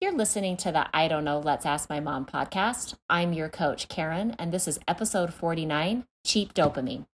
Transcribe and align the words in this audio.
You're 0.00 0.12
listening 0.12 0.56
to 0.58 0.70
the 0.70 0.86
I 0.94 1.08
Don't 1.08 1.24
Know, 1.24 1.40
Let's 1.40 1.66
Ask 1.66 1.90
My 1.90 1.98
Mom 1.98 2.24
podcast. 2.24 2.94
I'm 3.10 3.32
your 3.32 3.48
coach, 3.48 3.88
Karen, 3.88 4.36
and 4.38 4.52
this 4.52 4.68
is 4.68 4.78
episode 4.86 5.34
49 5.34 6.04
Cheap 6.24 6.54
Dopamine. 6.54 7.06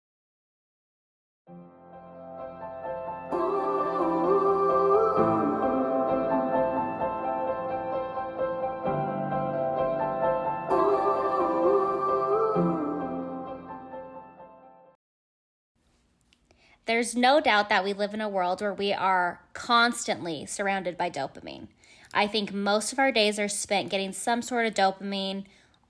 There's 16.87 17.14
no 17.14 17.41
doubt 17.41 17.69
that 17.69 17.85
we 17.85 17.93
live 17.93 18.12
in 18.12 18.21
a 18.21 18.29
world 18.29 18.61
where 18.61 18.75
we 18.75 18.93
are 18.93 19.41
constantly 19.53 20.46
surrounded 20.46 20.99
by 20.99 21.11
dopamine. 21.11 21.69
I 22.15 22.27
think 22.27 22.53
most 22.53 22.93
of 22.93 22.99
our 22.99 23.13
days 23.13 23.39
are 23.39 23.49
spent 23.49 23.91
getting 23.91 24.13
some 24.13 24.43
sort 24.43 24.67
of 24.67 24.75
dopamine 24.75 25.45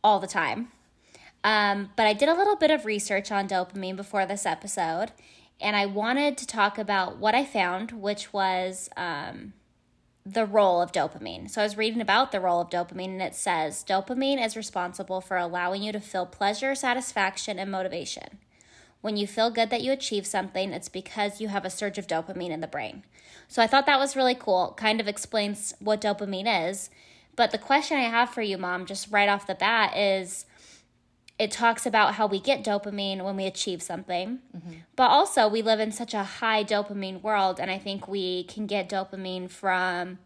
all 0.05 0.20
the 0.20 0.27
time. 0.27 0.69
Um, 1.45 1.91
but 1.96 2.06
I 2.06 2.12
did 2.12 2.29
a 2.29 2.34
little 2.34 2.56
bit 2.56 2.70
of 2.70 2.84
research 2.84 3.33
on 3.33 3.48
dopamine 3.48 3.96
before 3.96 4.27
this 4.27 4.46
episode, 4.46 5.12
and 5.60 5.74
I 5.74 5.87
wanted 5.87 6.38
to 6.38 6.46
talk 6.46 6.79
about 6.79 7.19
what 7.19 7.34
I 7.34 7.45
found, 7.45 7.93
which 7.93 8.32
was 8.32 8.88
um, 8.96 9.52
the 10.24 10.46
role 10.46 10.80
of 10.80 10.93
dopamine. 10.93 11.51
So 11.51 11.60
I 11.60 11.65
was 11.65 11.77
reading 11.77 12.01
about 12.01 12.30
the 12.30 12.41
role 12.41 12.60
of 12.60 12.70
dopamine, 12.70 13.10
and 13.10 13.23
it 13.23 13.34
says 13.34 13.84
dopamine 13.87 14.45
is 14.45 14.57
responsible 14.57 15.20
for 15.20 15.37
allowing 15.37 15.82
you 15.82 15.91
to 15.93 16.01
feel 16.01 16.27
pleasure, 16.27 16.74
satisfaction, 16.77 17.59
and 17.59 17.70
motivation. 17.70 18.38
When 19.02 19.16
you 19.16 19.27
feel 19.27 19.51
good 19.51 19.69
that 19.70 19.83
you 19.83 19.92
achieve 19.92 20.27
something, 20.27 20.73
it's 20.73 20.88
because 20.88 21.41
you 21.41 21.48
have 21.48 21.65
a 21.65 21.70
surge 21.70 21.98
of 21.98 22.06
dopamine 22.06 22.51
in 22.51 22.60
the 22.60 22.66
brain. 22.66 23.02
So 23.48 23.60
I 23.60 23.66
thought 23.66 23.84
that 23.87 23.98
was 23.98 24.16
really 24.16 24.34
cool. 24.34 24.74
Kind 24.79 25.01
of 25.01 25.09
explains 25.09 25.74
what 25.80 26.01
dopamine 26.01 26.70
is. 26.70 26.88
But 27.37 27.51
the 27.51 27.59
question 27.59 27.98
I 27.98 28.02
have 28.02 28.30
for 28.30 28.43
you, 28.43 28.57
mom, 28.57 28.87
just 28.87 29.10
right 29.10 29.29
off 29.29 29.46
the 29.46 29.55
bat 29.55 29.96
is 29.96 30.46
it 31.38 31.51
talks 31.51 31.85
about 31.85 32.15
how 32.15 32.26
we 32.26 32.38
get 32.38 32.65
dopamine 32.65 33.24
when 33.24 33.37
we 33.37 33.46
achieve 33.46 33.82
something. 33.82 34.38
Mm-hmm. 34.57 34.73
But 34.95 35.10
also, 35.10 35.48
we 35.48 35.63
live 35.63 35.80
in 35.80 35.91
such 35.91 36.15
a 36.15 36.23
high 36.23 36.63
dopamine 36.63 37.23
world, 37.23 37.59
and 37.59 37.71
I 37.71 37.79
think 37.79 38.07
we 38.07 38.45
can 38.45 38.66
get 38.66 38.88
dopamine 38.88 39.51
from 39.51 40.19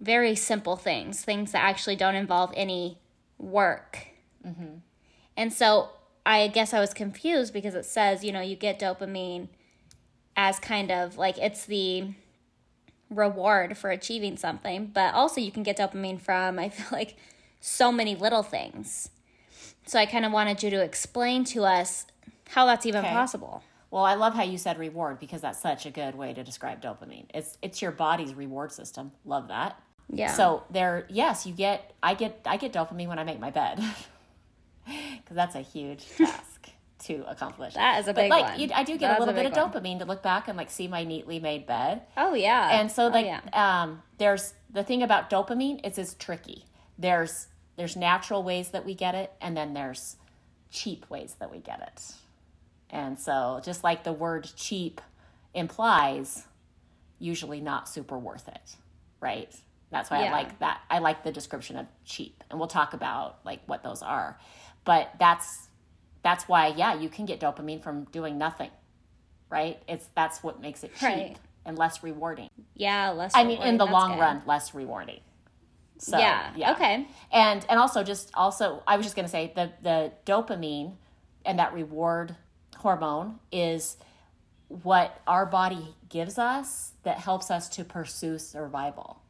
very 0.00 0.36
simple 0.36 0.76
things, 0.76 1.22
things 1.22 1.52
that 1.52 1.64
actually 1.64 1.96
don't 1.96 2.14
involve 2.14 2.52
any 2.56 2.98
work. 3.38 4.06
Mm-hmm. 4.46 4.76
And 5.36 5.52
so 5.52 5.90
I 6.24 6.48
guess 6.48 6.72
I 6.72 6.80
was 6.80 6.94
confused 6.94 7.52
because 7.52 7.74
it 7.74 7.84
says, 7.84 8.24
you 8.24 8.32
know, 8.32 8.40
you 8.40 8.56
get 8.56 8.78
dopamine 8.78 9.48
as 10.36 10.58
kind 10.58 10.90
of 10.90 11.18
like 11.18 11.38
it's 11.38 11.66
the 11.66 12.14
reward 13.10 13.76
for 13.76 13.90
achieving 13.90 14.36
something, 14.36 14.86
but 14.86 15.14
also 15.14 15.40
you 15.40 15.50
can 15.50 15.62
get 15.62 15.78
dopamine 15.78 16.20
from, 16.20 16.58
I 16.58 16.68
feel 16.68 16.86
like, 16.90 17.16
so 17.60 17.92
many 17.92 18.14
little 18.14 18.42
things. 18.42 19.10
So 19.86 19.98
I 19.98 20.06
kind 20.06 20.24
of 20.24 20.32
wanted 20.32 20.62
you 20.62 20.70
to 20.70 20.82
explain 20.82 21.44
to 21.46 21.64
us 21.64 22.06
how 22.50 22.66
that's 22.66 22.86
even 22.86 23.04
okay. 23.04 23.12
possible. 23.12 23.62
Well, 23.90 24.04
I 24.04 24.14
love 24.14 24.34
how 24.34 24.42
you 24.42 24.58
said 24.58 24.78
reward 24.78 25.18
because 25.18 25.42
that's 25.42 25.60
such 25.60 25.86
a 25.86 25.90
good 25.90 26.14
way 26.14 26.32
to 26.32 26.42
describe 26.42 26.80
dopamine. 26.80 27.26
It's 27.34 27.58
it's 27.60 27.82
your 27.82 27.90
body's 27.90 28.32
reward 28.32 28.72
system. 28.72 29.12
Love 29.24 29.48
that. 29.48 29.78
Yeah. 30.08 30.32
So 30.32 30.64
there, 30.70 31.06
yes, 31.10 31.46
you 31.46 31.52
get. 31.52 31.92
I 32.02 32.14
get. 32.14 32.40
I 32.46 32.56
get 32.56 32.72
dopamine 32.72 33.08
when 33.08 33.18
I 33.18 33.24
make 33.24 33.38
my 33.38 33.50
bed. 33.50 33.82
because 35.16 35.36
that's 35.36 35.54
a 35.54 35.60
huge 35.60 36.06
task 36.16 36.52
to 37.04 37.24
accomplish. 37.28 37.74
That 37.74 38.00
is 38.00 38.08
a 38.08 38.14
but 38.14 38.22
big 38.22 38.30
like, 38.30 38.44
one. 38.44 38.60
You, 38.60 38.68
I 38.74 38.84
do 38.84 38.96
get 38.96 39.08
that 39.08 39.18
a 39.18 39.20
little 39.20 39.34
a 39.34 39.36
bit 39.36 39.46
of 39.46 39.56
one. 39.56 39.72
dopamine 39.72 39.98
to 39.98 40.04
look 40.04 40.22
back 40.22 40.48
and 40.48 40.56
like 40.56 40.70
see 40.70 40.88
my 40.88 41.04
neatly 41.04 41.38
made 41.38 41.66
bed. 41.66 42.02
Oh 42.16 42.34
yeah. 42.34 42.80
And 42.80 42.90
so 42.90 43.08
like 43.08 43.26
oh, 43.26 43.28
yeah. 43.28 43.82
um, 43.82 44.02
there's 44.18 44.54
the 44.70 44.84
thing 44.84 45.02
about 45.02 45.30
dopamine 45.30 45.86
is 45.86 45.98
it's 45.98 46.14
tricky. 46.14 46.64
There's 46.98 47.48
there's 47.76 47.96
natural 47.96 48.42
ways 48.42 48.68
that 48.70 48.84
we 48.84 48.94
get 48.94 49.14
it, 49.14 49.32
and 49.40 49.56
then 49.56 49.74
there's 49.74 50.16
cheap 50.70 51.08
ways 51.10 51.36
that 51.40 51.50
we 51.50 51.58
get 51.58 51.80
it. 51.80 52.12
And 52.90 53.18
so 53.18 53.60
just 53.64 53.82
like 53.82 54.04
the 54.04 54.12
word 54.12 54.48
cheap 54.56 55.00
implies, 55.54 56.44
usually 57.18 57.60
not 57.60 57.88
super 57.88 58.18
worth 58.18 58.48
it, 58.48 58.76
right? 59.20 59.52
That's 59.90 60.10
why 60.10 60.22
yeah. 60.22 60.28
I 60.28 60.32
like 60.32 60.58
that. 60.60 60.80
I 60.90 60.98
like 61.00 61.24
the 61.24 61.32
description 61.32 61.76
of 61.76 61.86
cheap, 62.04 62.44
and 62.50 62.58
we'll 62.58 62.68
talk 62.68 62.94
about 62.94 63.38
like 63.44 63.60
what 63.66 63.82
those 63.82 64.02
are 64.02 64.38
but 64.84 65.10
that's 65.18 65.68
that's 66.22 66.48
why 66.48 66.68
yeah 66.68 66.94
you 66.94 67.08
can 67.08 67.26
get 67.26 67.40
dopamine 67.40 67.82
from 67.82 68.04
doing 68.04 68.38
nothing 68.38 68.70
right 69.50 69.82
it's 69.88 70.08
that's 70.14 70.42
what 70.42 70.60
makes 70.60 70.82
it 70.82 70.92
cheap 70.94 71.02
right. 71.02 71.36
and 71.64 71.78
less 71.78 72.02
rewarding 72.02 72.48
yeah 72.74 73.10
less 73.10 73.32
i 73.34 73.44
mean 73.44 73.60
in 73.62 73.76
the 73.76 73.86
long 73.86 74.12
good. 74.12 74.20
run 74.20 74.42
less 74.46 74.74
rewarding 74.74 75.20
so 75.98 76.18
yeah. 76.18 76.50
yeah 76.56 76.72
okay 76.72 77.06
and 77.32 77.64
and 77.68 77.78
also 77.78 78.02
just 78.02 78.30
also 78.34 78.82
i 78.86 78.96
was 78.96 79.06
just 79.06 79.14
going 79.14 79.26
to 79.26 79.30
say 79.30 79.52
the 79.54 79.70
the 79.82 80.12
dopamine 80.26 80.94
and 81.44 81.58
that 81.58 81.72
reward 81.72 82.34
hormone 82.76 83.38
is 83.50 83.96
what 84.68 85.20
our 85.26 85.44
body 85.44 85.94
gives 86.08 86.38
us 86.38 86.92
that 87.02 87.18
helps 87.18 87.50
us 87.50 87.68
to 87.68 87.84
pursue 87.84 88.38
survival 88.38 89.20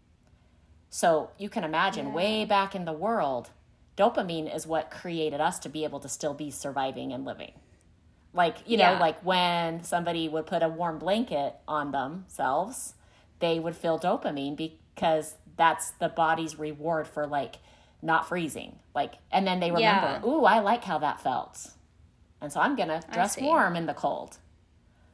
so 0.88 1.30
you 1.38 1.48
can 1.48 1.64
imagine 1.64 2.08
yeah. 2.08 2.12
way 2.12 2.44
back 2.44 2.74
in 2.74 2.84
the 2.84 2.92
world 2.92 3.50
dopamine 3.96 4.54
is 4.54 4.66
what 4.66 4.90
created 4.90 5.40
us 5.40 5.58
to 5.60 5.68
be 5.68 5.84
able 5.84 6.00
to 6.00 6.08
still 6.08 6.34
be 6.34 6.50
surviving 6.50 7.12
and 7.12 7.24
living. 7.24 7.52
Like, 8.34 8.56
you 8.66 8.78
know, 8.78 8.96
like 8.98 9.20
when 9.22 9.84
somebody 9.84 10.28
would 10.28 10.46
put 10.46 10.62
a 10.62 10.68
warm 10.68 10.98
blanket 10.98 11.54
on 11.68 11.92
themselves, 11.92 12.94
they 13.40 13.60
would 13.60 13.76
feel 13.76 13.98
dopamine 13.98 14.56
because 14.56 15.34
that's 15.56 15.90
the 15.92 16.08
body's 16.08 16.58
reward 16.58 17.06
for 17.06 17.26
like 17.26 17.56
not 18.00 18.26
freezing. 18.28 18.78
Like, 18.94 19.14
and 19.30 19.46
then 19.46 19.60
they 19.60 19.70
remember, 19.70 20.20
yeah. 20.24 20.26
ooh, 20.26 20.44
I 20.44 20.60
like 20.60 20.84
how 20.84 20.98
that 20.98 21.20
felt. 21.20 21.70
And 22.40 22.50
so 22.52 22.60
I'm 22.60 22.74
going 22.74 22.88
to 22.88 23.02
dress 23.12 23.38
warm 23.38 23.76
in 23.76 23.86
the 23.86 23.94
cold. 23.94 24.38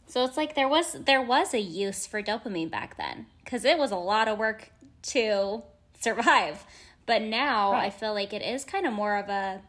So 0.06 0.25
it's 0.25 0.39
like 0.39 0.55
there 0.55 0.69
was 0.69 0.97
there 1.05 1.21
was 1.21 1.53
a 1.53 1.60
use 1.60 2.06
for 2.06 2.22
dopamine 2.22 2.71
back 2.71 2.97
then 2.97 3.27
cuz 3.45 3.66
it 3.66 3.77
was 3.77 3.91
a 3.91 3.97
lot 3.97 4.27
of 4.27 4.39
work 4.39 4.72
to 5.03 5.62
survive. 6.00 6.65
But 7.09 7.23
now 7.23 7.73
right. 7.73 7.87
I 7.87 7.91
feel 7.91 8.13
like 8.13 8.35
it 8.35 8.43
is 8.43 8.67
kind 8.67 8.87
of 8.87 8.93
more 8.93 9.17
of 9.17 9.31
a 9.31 9.63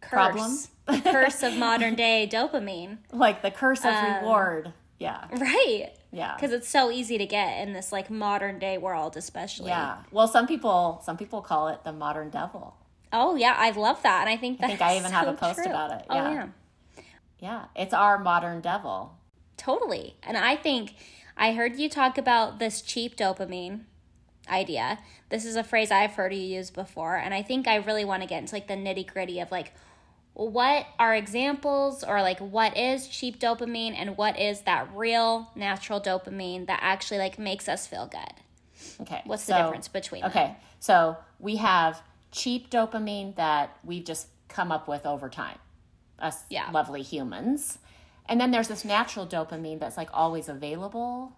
curse. 0.00 0.10
Problem? 0.10 1.02
curse 1.04 1.42
of 1.42 1.54
modern 1.54 1.96
day 1.96 2.26
dopamine. 2.32 2.96
Like 3.12 3.42
the 3.42 3.50
curse 3.50 3.80
of 3.80 3.92
um, 3.92 4.14
reward. 4.14 4.72
Yeah. 4.98 5.26
Right. 5.38 5.90
Yeah. 6.10 6.34
Because 6.34 6.52
it's 6.52 6.66
so 6.68 6.90
easy 6.90 7.18
to 7.18 7.26
get 7.26 7.60
in 7.60 7.74
this 7.74 7.92
like 7.92 8.08
modern 8.08 8.58
day 8.58 8.78
world, 8.78 9.18
especially. 9.18 9.68
Yeah. 9.68 9.98
Well, 10.10 10.26
some 10.26 10.46
people 10.46 11.02
some 11.04 11.18
people 11.18 11.42
call 11.42 11.68
it 11.68 11.84
the 11.84 11.92
modern 11.92 12.30
devil. 12.30 12.74
Oh 13.12 13.36
yeah, 13.36 13.54
I 13.58 13.70
love 13.70 14.02
that, 14.02 14.22
and 14.22 14.30
I 14.30 14.38
think 14.38 14.62
I 14.62 14.68
think 14.68 14.80
I 14.80 14.96
even 14.96 15.10
so 15.10 15.16
have 15.16 15.28
a 15.28 15.34
post 15.34 15.56
true. 15.56 15.66
about 15.66 15.90
it. 15.90 16.06
Oh, 16.08 16.14
yeah. 16.14 16.28
Oh, 16.28 16.32
yeah. 16.32 17.02
Yeah, 17.38 17.64
it's 17.76 17.92
our 17.92 18.18
modern 18.18 18.62
devil. 18.62 19.14
Totally, 19.58 20.16
and 20.22 20.38
I 20.38 20.56
think 20.56 20.94
I 21.36 21.52
heard 21.52 21.76
you 21.76 21.90
talk 21.90 22.16
about 22.16 22.58
this 22.58 22.80
cheap 22.80 23.16
dopamine 23.16 23.82
idea. 24.48 24.98
This 25.28 25.44
is 25.44 25.56
a 25.56 25.64
phrase 25.64 25.90
I've 25.90 26.12
heard 26.12 26.34
you 26.34 26.40
use 26.40 26.70
before, 26.70 27.16
and 27.16 27.32
I 27.34 27.42
think 27.42 27.68
I 27.68 27.76
really 27.76 28.04
want 28.04 28.22
to 28.22 28.28
get 28.28 28.40
into 28.40 28.54
like 28.54 28.68
the 28.68 28.74
nitty 28.74 29.06
gritty 29.06 29.40
of 29.40 29.50
like 29.50 29.72
what 30.38 30.86
are 31.00 31.16
examples 31.16 32.04
or 32.04 32.22
like 32.22 32.38
what 32.38 32.76
is 32.76 33.08
cheap 33.08 33.40
dopamine 33.40 33.94
and 33.96 34.16
what 34.16 34.38
is 34.38 34.60
that 34.62 34.88
real 34.94 35.50
natural 35.56 36.00
dopamine 36.00 36.66
that 36.68 36.78
actually 36.80 37.18
like 37.18 37.38
makes 37.40 37.68
us 37.68 37.88
feel 37.88 38.06
good. 38.06 39.00
Okay. 39.00 39.20
What's 39.24 39.42
so, 39.42 39.52
the 39.52 39.62
difference 39.64 39.88
between 39.88 40.24
Okay. 40.24 40.44
Them? 40.44 40.56
So 40.78 41.16
we 41.40 41.56
have 41.56 42.00
cheap 42.30 42.70
dopamine 42.70 43.34
that 43.34 43.76
we've 43.82 44.04
just 44.04 44.28
come 44.46 44.70
up 44.70 44.86
with 44.86 45.06
over 45.06 45.28
time. 45.28 45.58
Us 46.20 46.44
yeah. 46.50 46.70
lovely 46.70 47.02
humans. 47.02 47.78
And 48.26 48.40
then 48.40 48.52
there's 48.52 48.68
this 48.68 48.84
natural 48.84 49.26
dopamine 49.26 49.80
that's 49.80 49.96
like 49.96 50.10
always 50.12 50.48
available 50.48 51.32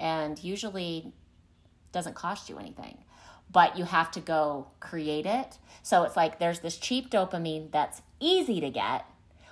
and 0.00 0.42
usually 0.42 1.12
doesn't 1.98 2.14
cost 2.14 2.48
you 2.48 2.56
anything 2.60 2.96
but 3.50 3.76
you 3.76 3.82
have 3.82 4.08
to 4.08 4.20
go 4.20 4.68
create 4.78 5.26
it 5.26 5.58
so 5.82 6.04
it's 6.04 6.16
like 6.16 6.38
there's 6.38 6.60
this 6.60 6.76
cheap 6.76 7.10
dopamine 7.10 7.72
that's 7.72 8.02
easy 8.20 8.60
to 8.60 8.70
get 8.70 9.04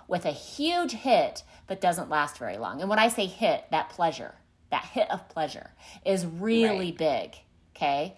with 0.06 0.25
a 0.25 0.31
huge 0.31 0.93
hit 0.93 1.43
but 1.67 1.81
doesn't 1.81 2.09
last 2.09 2.38
very 2.38 2.56
long 2.56 2.81
and 2.81 2.88
when 2.88 3.00
i 3.00 3.09
say 3.09 3.26
hit 3.26 3.65
that 3.73 3.91
pleasure 3.91 4.32
that 4.71 4.85
hit 4.85 5.11
of 5.11 5.29
pleasure 5.29 5.73
is 6.05 6.25
really 6.25 6.93
right. 6.93 6.99
big 6.99 7.37
okay 7.75 8.17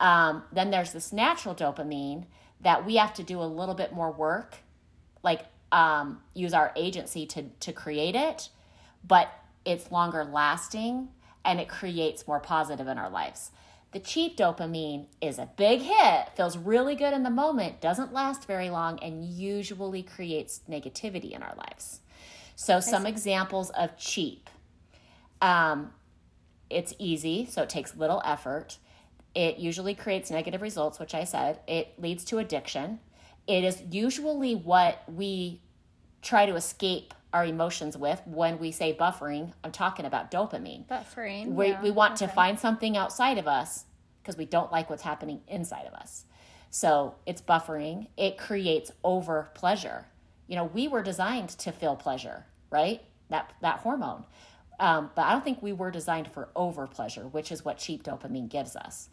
um, 0.00 0.42
then 0.52 0.70
there's 0.70 0.92
this 0.92 1.12
natural 1.12 1.54
dopamine 1.54 2.24
that 2.62 2.86
we 2.86 2.96
have 2.96 3.12
to 3.12 3.22
do 3.22 3.42
a 3.42 3.44
little 3.44 3.74
bit 3.74 3.92
more 3.92 4.10
work 4.10 4.56
like 5.22 5.42
um, 5.70 6.22
use 6.32 6.54
our 6.54 6.72
agency 6.76 7.26
to 7.26 7.42
to 7.60 7.74
create 7.74 8.14
it 8.16 8.48
but 9.06 9.30
it's 9.66 9.92
longer 9.92 10.24
lasting 10.24 11.08
and 11.46 11.60
it 11.60 11.68
creates 11.68 12.26
more 12.26 12.40
positive 12.40 12.88
in 12.88 12.98
our 12.98 13.08
lives. 13.08 13.52
The 13.96 14.02
cheap 14.02 14.36
dopamine 14.36 15.06
is 15.22 15.38
a 15.38 15.48
big 15.56 15.80
hit, 15.80 16.28
feels 16.36 16.58
really 16.58 16.96
good 16.96 17.14
in 17.14 17.22
the 17.22 17.30
moment, 17.30 17.80
doesn't 17.80 18.12
last 18.12 18.46
very 18.46 18.68
long, 18.68 18.98
and 18.98 19.24
usually 19.24 20.02
creates 20.02 20.60
negativity 20.68 21.30
in 21.30 21.42
our 21.42 21.54
lives. 21.56 22.00
So, 22.56 22.78
some 22.80 23.06
examples 23.06 23.70
of 23.70 23.96
cheap 23.96 24.50
um, 25.40 25.92
it's 26.68 26.92
easy, 26.98 27.46
so 27.46 27.62
it 27.62 27.70
takes 27.70 27.96
little 27.96 28.20
effort. 28.22 28.76
It 29.34 29.56
usually 29.56 29.94
creates 29.94 30.30
negative 30.30 30.60
results, 30.60 30.98
which 30.98 31.14
I 31.14 31.24
said. 31.24 31.60
It 31.66 31.98
leads 31.98 32.22
to 32.26 32.36
addiction. 32.36 33.00
It 33.46 33.64
is 33.64 33.82
usually 33.90 34.54
what 34.54 35.04
we 35.10 35.62
try 36.20 36.44
to 36.44 36.54
escape 36.54 37.14
our 37.32 37.44
emotions 37.44 37.96
with 37.96 38.22
when 38.24 38.58
we 38.58 38.70
say 38.70 38.94
buffering. 38.94 39.52
I'm 39.62 39.72
talking 39.72 40.06
about 40.06 40.30
dopamine. 40.30 40.86
Buffering. 40.86 41.48
We, 41.48 41.68
yeah. 41.68 41.82
we 41.82 41.90
want 41.90 42.14
okay. 42.14 42.26
to 42.26 42.32
find 42.32 42.58
something 42.58 42.96
outside 42.96 43.38
of 43.38 43.46
us 43.46 43.84
because 44.22 44.36
we 44.36 44.44
don't 44.44 44.72
like 44.72 44.88
what's 44.90 45.02
happening 45.02 45.40
inside 45.48 45.86
of 45.86 45.94
us. 45.94 46.24
So 46.70 47.14
it's 47.26 47.40
buffering. 47.40 48.08
It 48.16 48.38
creates 48.38 48.90
over 49.04 49.48
pleasure. 49.54 50.06
You 50.46 50.56
know, 50.56 50.64
we 50.64 50.88
were 50.88 51.02
designed 51.02 51.50
to 51.50 51.72
feel 51.72 51.96
pleasure, 51.96 52.46
right? 52.70 53.02
That 53.30 53.52
that 53.62 53.80
hormone. 53.80 54.24
Um, 54.78 55.10
but 55.14 55.22
I 55.22 55.32
don't 55.32 55.42
think 55.42 55.62
we 55.62 55.72
were 55.72 55.90
designed 55.90 56.28
for 56.28 56.48
over 56.54 56.86
pleasure, 56.86 57.22
which 57.28 57.50
is 57.50 57.64
what 57.64 57.78
cheap 57.78 58.02
dopamine 58.02 58.48
gives 58.48 58.76
us. 58.76 59.08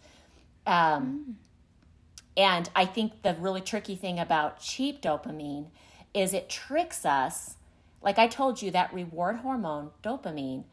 Um, 0.68 1.26
mm. 1.30 1.34
And 2.36 2.70
I 2.76 2.86
think 2.86 3.22
the 3.22 3.36
really 3.36 3.62
tricky 3.62 3.96
thing 3.96 4.20
about 4.20 4.60
cheap 4.60 5.02
dopamine 5.02 5.68
is 6.14 6.34
it 6.34 6.50
tricks 6.50 7.06
us. 7.06 7.56
Like 8.04 8.20
I 8.20 8.28
told 8.28 8.62
you, 8.62 8.70
that 8.72 8.94
reward 8.94 9.38
hormone, 9.38 9.92
dopamine, 10.04 10.66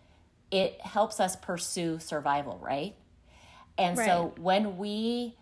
it 0.51 0.81
helps 0.81 1.21
us 1.21 1.37
pursue 1.37 1.99
survival, 1.99 2.59
right? 2.61 2.95
And 3.79 3.97
right. 3.97 4.07
so 4.07 4.35
when 4.37 4.77
we 4.77 5.37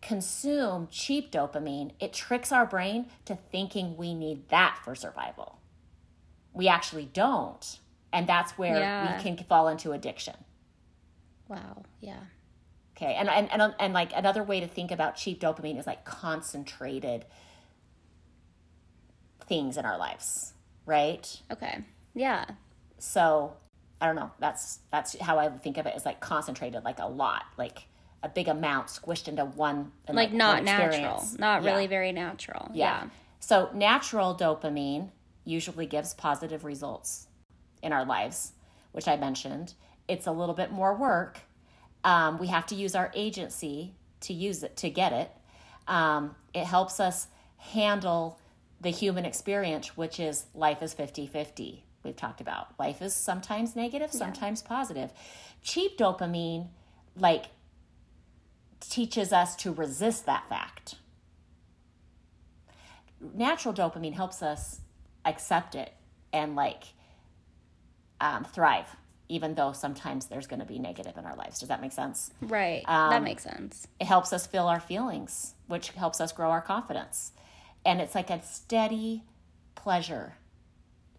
consume 0.00 0.88
cheap 0.90 1.32
dopamine, 1.32 1.90
it 2.00 2.12
tricks 2.12 2.52
our 2.52 2.64
brain 2.64 3.06
to 3.24 3.36
thinking 3.50 3.96
we 3.96 4.14
need 4.14 4.48
that 4.48 4.78
for 4.84 4.94
survival. 4.94 5.58
We 6.54 6.68
actually 6.68 7.06
don't 7.12 7.80
and 8.12 8.26
that's 8.26 8.52
where 8.58 8.78
yeah. 8.78 9.16
we 9.16 9.22
can 9.22 9.44
fall 9.44 9.68
into 9.68 9.92
addiction 9.92 10.34
wow 11.48 11.82
yeah 12.00 12.20
okay 12.96 13.14
and, 13.14 13.28
and 13.28 13.50
and 13.50 13.74
and 13.78 13.92
like 13.92 14.12
another 14.14 14.42
way 14.42 14.60
to 14.60 14.66
think 14.66 14.90
about 14.90 15.16
cheap 15.16 15.40
dopamine 15.40 15.78
is 15.78 15.86
like 15.86 16.04
concentrated 16.04 17.24
things 19.46 19.76
in 19.76 19.84
our 19.84 19.98
lives 19.98 20.52
right 20.86 21.40
okay 21.50 21.78
yeah 22.14 22.44
so 22.98 23.54
i 24.00 24.06
don't 24.06 24.16
know 24.16 24.30
that's 24.38 24.80
that's 24.90 25.18
how 25.20 25.38
i 25.38 25.48
think 25.48 25.78
of 25.78 25.86
it 25.86 25.94
as 25.94 26.04
like 26.04 26.20
concentrated 26.20 26.84
like 26.84 26.98
a 26.98 27.06
lot 27.06 27.44
like 27.56 27.86
a 28.24 28.28
big 28.28 28.46
amount 28.48 28.86
squished 28.86 29.26
into 29.26 29.44
one 29.44 29.90
like, 30.08 30.14
like 30.14 30.32
not 30.32 30.62
natural 30.62 31.24
not 31.38 31.62
yeah. 31.62 31.70
really 31.70 31.86
very 31.86 32.12
natural 32.12 32.70
yeah. 32.72 33.02
yeah 33.02 33.08
so 33.40 33.70
natural 33.74 34.36
dopamine 34.36 35.10
usually 35.44 35.86
gives 35.86 36.14
positive 36.14 36.64
results 36.64 37.26
in 37.82 37.92
our 37.92 38.04
lives, 38.04 38.52
which 38.92 39.08
I 39.08 39.16
mentioned. 39.16 39.74
It's 40.08 40.26
a 40.26 40.32
little 40.32 40.54
bit 40.54 40.70
more 40.70 40.94
work. 40.94 41.40
Um, 42.04 42.38
we 42.38 42.48
have 42.48 42.66
to 42.66 42.74
use 42.74 42.94
our 42.94 43.10
agency 43.14 43.94
to 44.20 44.32
use 44.32 44.62
it, 44.62 44.76
to 44.78 44.90
get 44.90 45.12
it. 45.12 45.30
Um, 45.88 46.36
it 46.54 46.64
helps 46.64 47.00
us 47.00 47.26
handle 47.56 48.38
the 48.82 48.90
human 48.90 49.24
experience, 49.24 49.96
which 49.96 50.18
is 50.18 50.46
life 50.54 50.82
is 50.82 50.92
50 50.92 51.26
50. 51.26 51.84
We've 52.04 52.16
talked 52.16 52.40
about 52.40 52.78
life 52.78 53.00
is 53.00 53.14
sometimes 53.14 53.76
negative, 53.76 54.10
sometimes 54.12 54.62
yeah. 54.62 54.68
positive. 54.68 55.12
Cheap 55.62 55.96
dopamine, 55.96 56.68
like, 57.16 57.46
teaches 58.80 59.32
us 59.32 59.54
to 59.56 59.72
resist 59.72 60.26
that 60.26 60.48
fact. 60.48 60.96
Natural 63.34 63.72
dopamine 63.72 64.14
helps 64.14 64.42
us 64.42 64.80
accept 65.24 65.76
it 65.76 65.92
and, 66.32 66.56
like, 66.56 66.82
um, 68.20 68.42
thrive, 68.42 68.96
even 69.28 69.54
though 69.54 69.70
sometimes 69.70 70.26
there's 70.26 70.48
going 70.48 70.58
to 70.58 70.66
be 70.66 70.80
negative 70.80 71.16
in 71.16 71.24
our 71.24 71.36
lives. 71.36 71.60
Does 71.60 71.68
that 71.68 71.80
make 71.80 71.92
sense? 71.92 72.32
Right. 72.40 72.82
Um, 72.86 73.10
that 73.10 73.22
makes 73.22 73.44
sense. 73.44 73.86
It 74.00 74.06
helps 74.06 74.32
us 74.32 74.44
feel 74.44 74.66
our 74.66 74.80
feelings, 74.80 75.54
which 75.68 75.90
helps 75.90 76.20
us 76.20 76.32
grow 76.32 76.50
our 76.50 76.60
confidence. 76.60 77.30
And 77.84 78.00
it's 78.00 78.14
like 78.14 78.30
a 78.30 78.42
steady 78.42 79.24
pleasure. 79.74 80.34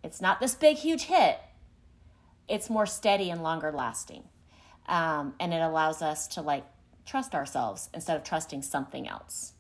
It's 0.04 0.22
not 0.22 0.40
this 0.40 0.56
big, 0.56 0.78
huge 0.78 1.04
hit, 1.04 1.40
it's 2.48 2.70
more 2.70 2.86
steady 2.86 3.30
and 3.30 3.42
longer 3.42 3.72
lasting. 3.72 4.24
Um, 4.88 5.34
and 5.40 5.54
it 5.54 5.62
allows 5.62 6.02
us 6.02 6.28
to 6.30 6.42
like 6.42 6.66
trust 7.06 7.34
ourselves 7.34 7.90
instead 7.94 8.18
of 8.18 8.24
trusting 8.24 8.62
something 8.62 9.08
else. 9.08 9.54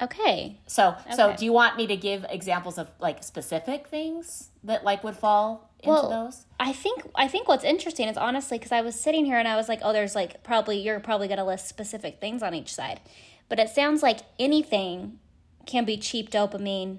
Okay. 0.00 0.58
So, 0.66 0.96
okay. 1.06 1.14
so 1.14 1.34
do 1.36 1.44
you 1.44 1.52
want 1.52 1.76
me 1.76 1.86
to 1.86 1.96
give 1.96 2.26
examples 2.28 2.76
of 2.76 2.90
like 2.98 3.22
specific 3.22 3.86
things 3.86 4.48
that 4.64 4.84
like 4.84 5.04
would 5.04 5.16
fall 5.16 5.70
into 5.78 5.90
well, 5.90 6.08
those? 6.10 6.44
I 6.58 6.72
think 6.72 7.04
I 7.14 7.28
think 7.28 7.46
what's 7.46 7.64
interesting 7.64 8.08
is 8.08 8.16
honestly 8.16 8.58
because 8.58 8.72
I 8.72 8.80
was 8.80 8.98
sitting 8.98 9.24
here 9.24 9.38
and 9.38 9.46
I 9.46 9.56
was 9.56 9.68
like, 9.68 9.80
oh, 9.82 9.92
there's 9.92 10.14
like 10.14 10.42
probably 10.42 10.78
you're 10.78 10.98
probably 11.00 11.28
gonna 11.28 11.46
list 11.46 11.68
specific 11.68 12.20
things 12.20 12.42
on 12.42 12.52
each 12.54 12.74
side, 12.74 13.00
but 13.48 13.60
it 13.60 13.68
sounds 13.68 14.02
like 14.02 14.20
anything 14.38 15.20
can 15.66 15.84
be 15.84 15.96
cheap 15.96 16.30
dopamine 16.30 16.98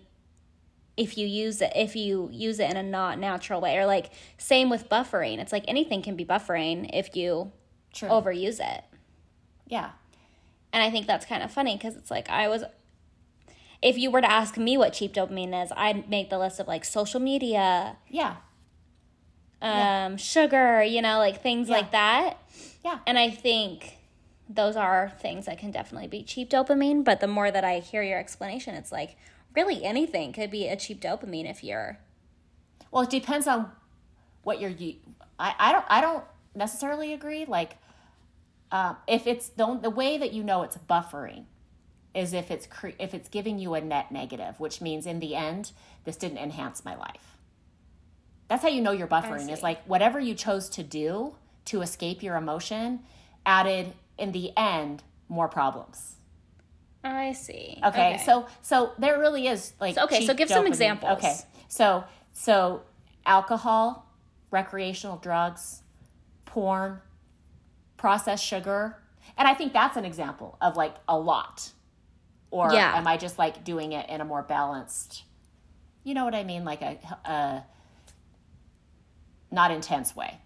if 0.95 1.17
you 1.17 1.25
use 1.25 1.61
it 1.61 1.71
if 1.75 1.95
you 1.95 2.29
use 2.31 2.59
it 2.59 2.69
in 2.69 2.77
a 2.77 2.83
not 2.83 3.17
natural 3.17 3.59
way 3.59 3.77
or 3.77 3.85
like 3.85 4.11
same 4.37 4.69
with 4.69 4.89
buffering 4.89 5.39
it's 5.39 5.51
like 5.51 5.65
anything 5.67 6.01
can 6.01 6.15
be 6.15 6.25
buffering 6.25 6.89
if 6.93 7.15
you 7.15 7.51
True. 7.93 8.09
overuse 8.09 8.59
it 8.59 8.83
yeah 9.67 9.91
and 10.71 10.83
i 10.83 10.89
think 10.89 11.07
that's 11.07 11.25
kind 11.25 11.41
of 11.41 11.51
funny 11.51 11.75
because 11.75 11.95
it's 11.95 12.11
like 12.11 12.29
i 12.29 12.47
was 12.47 12.63
if 13.83 13.97
you 13.97 14.09
were 14.09 14.21
to 14.21 14.31
ask 14.31 14.57
me 14.57 14.77
what 14.77 14.93
cheap 14.93 15.13
dopamine 15.13 15.61
is, 15.63 15.71
I'd 15.75 16.09
make 16.09 16.29
the 16.29 16.39
list 16.39 16.59
of 16.59 16.67
like 16.67 16.85
social 16.85 17.19
media. 17.19 17.97
Yeah. 18.09 18.37
Um, 19.61 19.71
yeah. 19.71 20.15
sugar, 20.15 20.83
you 20.83 21.01
know, 21.01 21.17
like 21.19 21.43
things 21.43 21.67
yeah. 21.67 21.75
like 21.75 21.91
that. 21.91 22.37
Yeah. 22.83 22.99
And 23.05 23.19
I 23.19 23.29
think 23.29 23.97
those 24.53 24.75
are 24.75 25.11
things 25.19 25.45
that 25.45 25.57
can 25.57 25.71
definitely 25.71 26.07
be 26.07 26.23
cheap 26.23 26.49
dopamine. 26.49 27.03
But 27.03 27.19
the 27.19 27.27
more 27.27 27.51
that 27.51 27.63
I 27.63 27.79
hear 27.79 28.03
your 28.03 28.19
explanation, 28.19 28.75
it's 28.75 28.91
like 28.91 29.17
really 29.55 29.83
anything 29.83 30.33
could 30.33 30.51
be 30.51 30.67
a 30.67 30.75
cheap 30.75 31.01
dopamine 31.01 31.49
if 31.49 31.63
you're. 31.63 31.99
Well, 32.91 33.03
it 33.03 33.09
depends 33.09 33.47
on 33.47 33.71
what 34.43 34.59
you're. 34.59 34.73
I 35.39 35.55
I 35.59 35.71
don't 35.71 35.85
I 35.89 36.01
don't 36.01 36.23
necessarily 36.55 37.13
agree. 37.13 37.45
Like, 37.45 37.77
um, 38.71 38.97
if 39.07 39.27
it's 39.27 39.49
the 39.49 39.77
the 39.81 39.89
way 39.89 40.17
that 40.17 40.33
you 40.33 40.43
know 40.43 40.63
it's 40.63 40.77
buffering 40.77 41.45
is 42.13 42.33
if 42.33 42.51
it's 42.51 42.67
cre- 42.67 42.99
if 42.99 43.13
it's 43.13 43.29
giving 43.29 43.59
you 43.59 43.73
a 43.73 43.81
net 43.81 44.11
negative, 44.11 44.59
which 44.59 44.81
means 44.81 45.05
in 45.05 45.19
the 45.19 45.35
end 45.35 45.71
this 46.03 46.15
didn't 46.17 46.37
enhance 46.37 46.85
my 46.85 46.95
life. 46.95 47.37
That's 48.47 48.61
how 48.61 48.69
you 48.69 48.81
know 48.81 48.91
you're 48.91 49.07
buffering. 49.07 49.51
Is 49.51 49.63
like 49.63 49.83
whatever 49.85 50.19
you 50.19 50.35
chose 50.35 50.69
to 50.69 50.83
do 50.83 51.35
to 51.65 51.81
escape 51.81 52.21
your 52.21 52.35
emotion 52.35 52.99
added 53.45 53.93
in 54.23 54.31
the 54.31 54.51
end 54.57 55.03
more 55.27 55.47
problems. 55.47 56.15
I 57.03 57.33
see. 57.33 57.79
Okay, 57.83 58.15
okay. 58.15 58.23
so 58.25 58.47
so 58.61 58.93
there 58.97 59.19
really 59.19 59.47
is 59.47 59.73
like 59.81 59.95
so, 59.95 60.05
okay. 60.05 60.25
So 60.25 60.33
give 60.33 60.47
dopamine. 60.47 60.53
some 60.53 60.67
examples. 60.67 61.17
Okay, 61.17 61.35
so 61.67 62.05
so 62.31 62.83
alcohol, 63.25 64.07
recreational 64.51 65.17
drugs, 65.17 65.81
porn, 66.45 67.01
processed 67.97 68.45
sugar, 68.45 68.97
and 69.37 69.47
I 69.47 69.53
think 69.53 69.73
that's 69.73 69.97
an 69.97 70.05
example 70.05 70.57
of 70.61 70.77
like 70.77 70.95
a 71.07 71.19
lot 71.19 71.73
or 72.53 72.71
yeah. 72.71 72.95
am 72.95 73.07
I 73.07 73.17
just 73.17 73.39
like 73.39 73.63
doing 73.63 73.93
it 73.93 74.07
in 74.09 74.21
a 74.21 74.25
more 74.25 74.43
balanced, 74.43 75.23
you 76.03 76.13
know 76.13 76.23
what 76.23 76.35
I 76.35 76.43
mean, 76.43 76.63
like 76.63 76.83
a, 76.83 76.99
a 77.25 77.63
not 79.51 79.71
intense 79.71 80.15
way. 80.15 80.37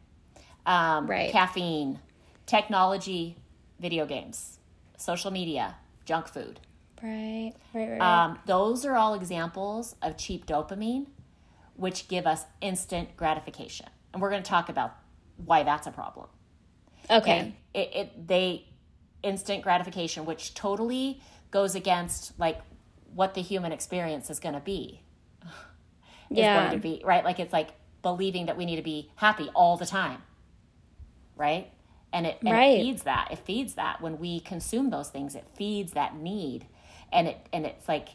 Um, 0.65 1.05
right. 1.05 1.31
Caffeine, 1.33 1.99
technology, 2.45 3.35
video 3.79 4.05
games, 4.05 4.59
social 4.97 5.31
media, 5.31 5.75
junk 6.05 6.27
food. 6.27 6.59
Right, 7.01 7.53
right, 7.73 7.89
right. 7.91 8.01
Um, 8.01 8.39
those 8.45 8.85
are 8.85 8.95
all 8.95 9.13
examples 9.13 9.95
of 10.01 10.17
cheap 10.17 10.45
dopamine, 10.45 11.07
which 11.75 12.07
give 12.07 12.25
us 12.25 12.45
instant 12.61 13.15
gratification, 13.15 13.87
and 14.13 14.21
we're 14.21 14.31
going 14.31 14.41
to 14.41 14.49
talk 14.49 14.69
about 14.69 14.95
why 15.37 15.63
that's 15.63 15.85
a 15.85 15.91
problem. 15.91 16.27
Okay. 17.09 17.55
It, 17.73 17.95
it 17.95 18.27
they 18.27 18.65
instant 19.23 19.63
gratification, 19.63 20.25
which 20.25 20.53
totally 20.53 21.21
goes 21.51 21.75
against 21.75 22.37
like 22.39 22.59
what 23.13 23.33
the 23.33 23.41
human 23.41 23.71
experience 23.71 24.29
is 24.29 24.39
going 24.39 24.55
to 24.55 24.61
be. 24.61 25.01
is 26.29 26.37
yeah. 26.37 26.59
going 26.59 26.71
to 26.71 26.81
be 26.81 27.01
right. 27.05 27.23
Like 27.23 27.39
it's 27.39 27.53
like 27.53 27.69
believing 28.01 28.47
that 28.47 28.57
we 28.57 28.65
need 28.65 28.77
to 28.77 28.81
be 28.81 29.11
happy 29.15 29.49
all 29.53 29.77
the 29.77 29.85
time, 29.85 30.21
right? 31.35 31.71
And 32.17 32.25
it, 32.25 32.37
and 32.41 32.51
right. 32.51 32.79
it 32.79 32.81
feeds 32.81 33.03
that. 33.03 33.27
It 33.31 33.37
feeds 33.37 33.75
that 33.75 34.01
when 34.01 34.17
we 34.17 34.39
consume 34.39 34.89
those 34.89 35.09
things. 35.09 35.35
It 35.35 35.45
feeds 35.53 35.91
that 35.91 36.15
need, 36.15 36.65
and 37.13 37.27
it 37.27 37.47
and 37.53 37.63
it's 37.63 37.87
like 37.87 38.09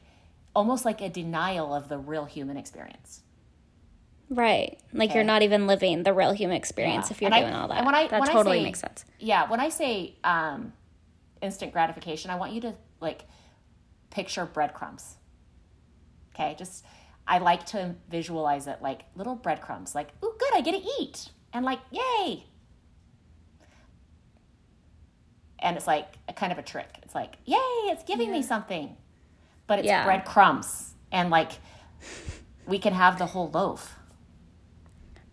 almost 0.57 0.85
like 0.85 1.01
a 1.01 1.09
denial 1.09 1.73
of 1.73 1.89
the 1.89 1.99
real 1.99 2.25
human 2.25 2.57
experience. 2.57 3.23
Right. 4.29 4.81
Like 4.93 5.11
okay. 5.11 5.19
you're 5.19 5.25
not 5.25 5.43
even 5.43 5.69
living 5.69 6.03
the 6.03 6.13
real 6.13 6.33
human 6.33 6.57
experience 6.57 7.07
yeah. 7.07 7.15
if 7.15 7.23
you're 7.23 7.33
and 7.33 7.43
doing 7.45 7.55
I, 7.55 7.61
all 7.61 7.69
that. 7.69 7.85
when 7.85 7.95
I, 7.95 8.09
that 8.09 8.21
when 8.21 8.29
totally 8.29 8.59
say, 8.59 8.65
makes 8.65 8.81
sense. 8.81 9.05
Yeah. 9.21 9.49
When 9.49 9.61
I 9.61 9.69
say 9.69 10.17
um, 10.25 10.73
instant 11.41 11.73
gratification, 11.73 12.33
I 12.33 12.35
want 12.35 12.53
you 12.53 12.61
to 12.63 12.75
like 13.01 13.23
picture 14.11 14.47
breadcrumbs. 14.47 15.17
Okay, 16.35 16.57
just 16.59 16.85
I 17.29 17.39
like 17.39 17.67
to 17.67 17.95
visualize 18.11 18.67
it 18.67 18.79
like 18.83 19.03
little 19.15 19.37
breadcrumbs, 19.37 19.95
like, 19.95 20.09
oh, 20.25 20.35
good, 20.41 20.51
I 20.55 20.61
get 20.61 20.73
to 20.73 20.91
eat. 21.01 21.29
And 21.53 21.65
like, 21.65 21.79
yay. 21.93 22.47
And 25.63 25.77
it's 25.77 25.87
like 25.87 26.07
a 26.29 26.33
kind 26.33 26.53
of 26.53 26.59
a 26.59 26.63
trick. 26.63 26.89
It's 27.03 27.15
like, 27.15 27.37
yay, 27.45 27.57
it's 27.57 28.03
giving 28.05 28.29
yeah. 28.29 28.35
me 28.35 28.43
something, 28.43 28.97
but 29.67 29.79
it's 29.79 29.87
yeah. 29.87 30.05
breadcrumbs, 30.05 30.95
and 31.11 31.31
like 31.31 31.53
we 32.67 32.79
can 32.79 32.93
have 32.93 33.19
the 33.19 33.27
whole 33.27 33.51
loaf. 33.51 33.97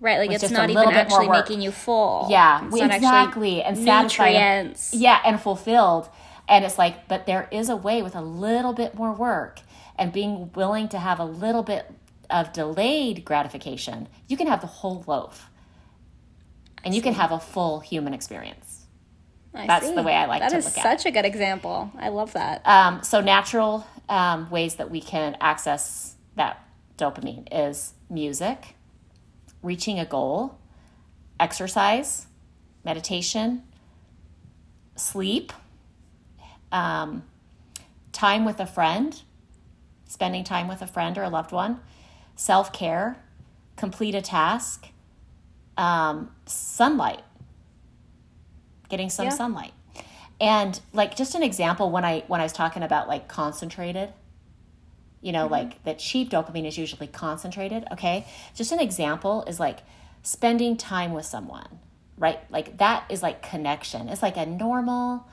Right, 0.01 0.17
like 0.17 0.31
it's 0.31 0.49
not 0.49 0.69
even 0.69 0.87
actually 0.93 1.27
making 1.27 1.61
you 1.61 1.71
full. 1.71 2.27
Yeah, 2.29 2.65
it's 2.71 2.95
exactly, 2.95 3.61
and 3.61 3.77
satisfied. 3.77 4.77
Yeah, 4.93 5.19
and 5.25 5.41
fulfilled. 5.41 6.09
And 6.47 6.65
it's 6.65 6.79
like, 6.79 7.07
but 7.07 7.27
there 7.27 7.47
is 7.51 7.69
a 7.69 7.75
way 7.75 8.01
with 8.01 8.15
a 8.15 8.21
little 8.21 8.73
bit 8.73 8.95
more 8.95 9.13
work 9.13 9.59
and 9.99 10.11
being 10.11 10.51
willing 10.53 10.87
to 10.89 10.97
have 10.97 11.19
a 11.19 11.25
little 11.25 11.61
bit 11.61 11.91
of 12.29 12.53
delayed 12.53 13.23
gratification. 13.23 14.07
You 14.27 14.37
can 14.37 14.47
have 14.47 14.61
the 14.61 14.67
whole 14.67 15.03
loaf, 15.05 15.49
and 16.83 16.95
you 16.95 17.01
can 17.01 17.13
have 17.13 17.31
a 17.31 17.39
full 17.39 17.81
human 17.81 18.13
experience. 18.13 18.68
I 19.59 19.67
That's 19.67 19.87
see. 19.87 19.95
the 19.95 20.03
way 20.03 20.13
I 20.13 20.25
like 20.25 20.41
that 20.41 20.49
to 20.49 20.55
look 20.57 20.65
at 20.65 20.71
it. 20.71 20.75
That 20.75 20.95
is 20.95 21.03
such 21.03 21.05
a 21.09 21.11
good 21.11 21.25
example. 21.25 21.91
I 21.97 22.09
love 22.09 22.33
that. 22.33 22.65
Um, 22.65 23.03
so 23.03 23.21
natural 23.21 23.85
um, 24.07 24.49
ways 24.49 24.75
that 24.75 24.89
we 24.89 25.01
can 25.01 25.37
access 25.41 26.15
that 26.35 26.65
dopamine 26.97 27.47
is 27.51 27.93
music 28.09 28.75
reaching 29.61 29.99
a 29.99 30.05
goal, 30.05 30.57
exercise, 31.39 32.27
meditation, 32.83 33.63
sleep, 34.95 35.51
um, 36.71 37.23
time 38.11 38.45
with 38.45 38.59
a 38.59 38.65
friend, 38.65 39.21
spending 40.05 40.43
time 40.43 40.67
with 40.67 40.81
a 40.81 40.87
friend 40.87 41.17
or 41.17 41.23
a 41.23 41.29
loved 41.29 41.51
one, 41.51 41.79
self 42.35 42.71
care, 42.71 43.17
complete 43.75 44.15
a 44.15 44.21
task, 44.21 44.87
um, 45.77 46.31
sunlight, 46.45 47.21
getting 48.89 49.09
some 49.09 49.25
yeah. 49.25 49.31
sunlight. 49.31 49.73
And 50.41 50.79
like 50.93 51.15
just 51.15 51.35
an 51.35 51.43
example 51.43 51.91
when 51.91 52.05
I 52.05 52.23
when 52.27 52.39
I 52.39 52.43
was 52.43 52.53
talking 52.53 52.83
about 52.83 53.07
like 53.07 53.27
concentrated 53.27 54.13
you 55.21 55.31
know, 55.31 55.45
mm-hmm. 55.45 55.53
like 55.53 55.83
that 55.83 55.99
cheap 55.99 56.29
dopamine 56.29 56.65
is 56.65 56.77
usually 56.77 57.07
concentrated. 57.07 57.85
Okay. 57.91 58.25
Just 58.55 58.71
an 58.71 58.79
example 58.79 59.43
is 59.47 59.59
like 59.59 59.79
spending 60.23 60.77
time 60.77 61.13
with 61.13 61.25
someone, 61.25 61.79
right? 62.17 62.39
Like 62.49 62.77
that 62.77 63.05
is 63.09 63.21
like 63.21 63.41
connection. 63.41 64.09
It's 64.09 64.21
like 64.21 64.37
a 64.37 64.45
normal 64.45 65.27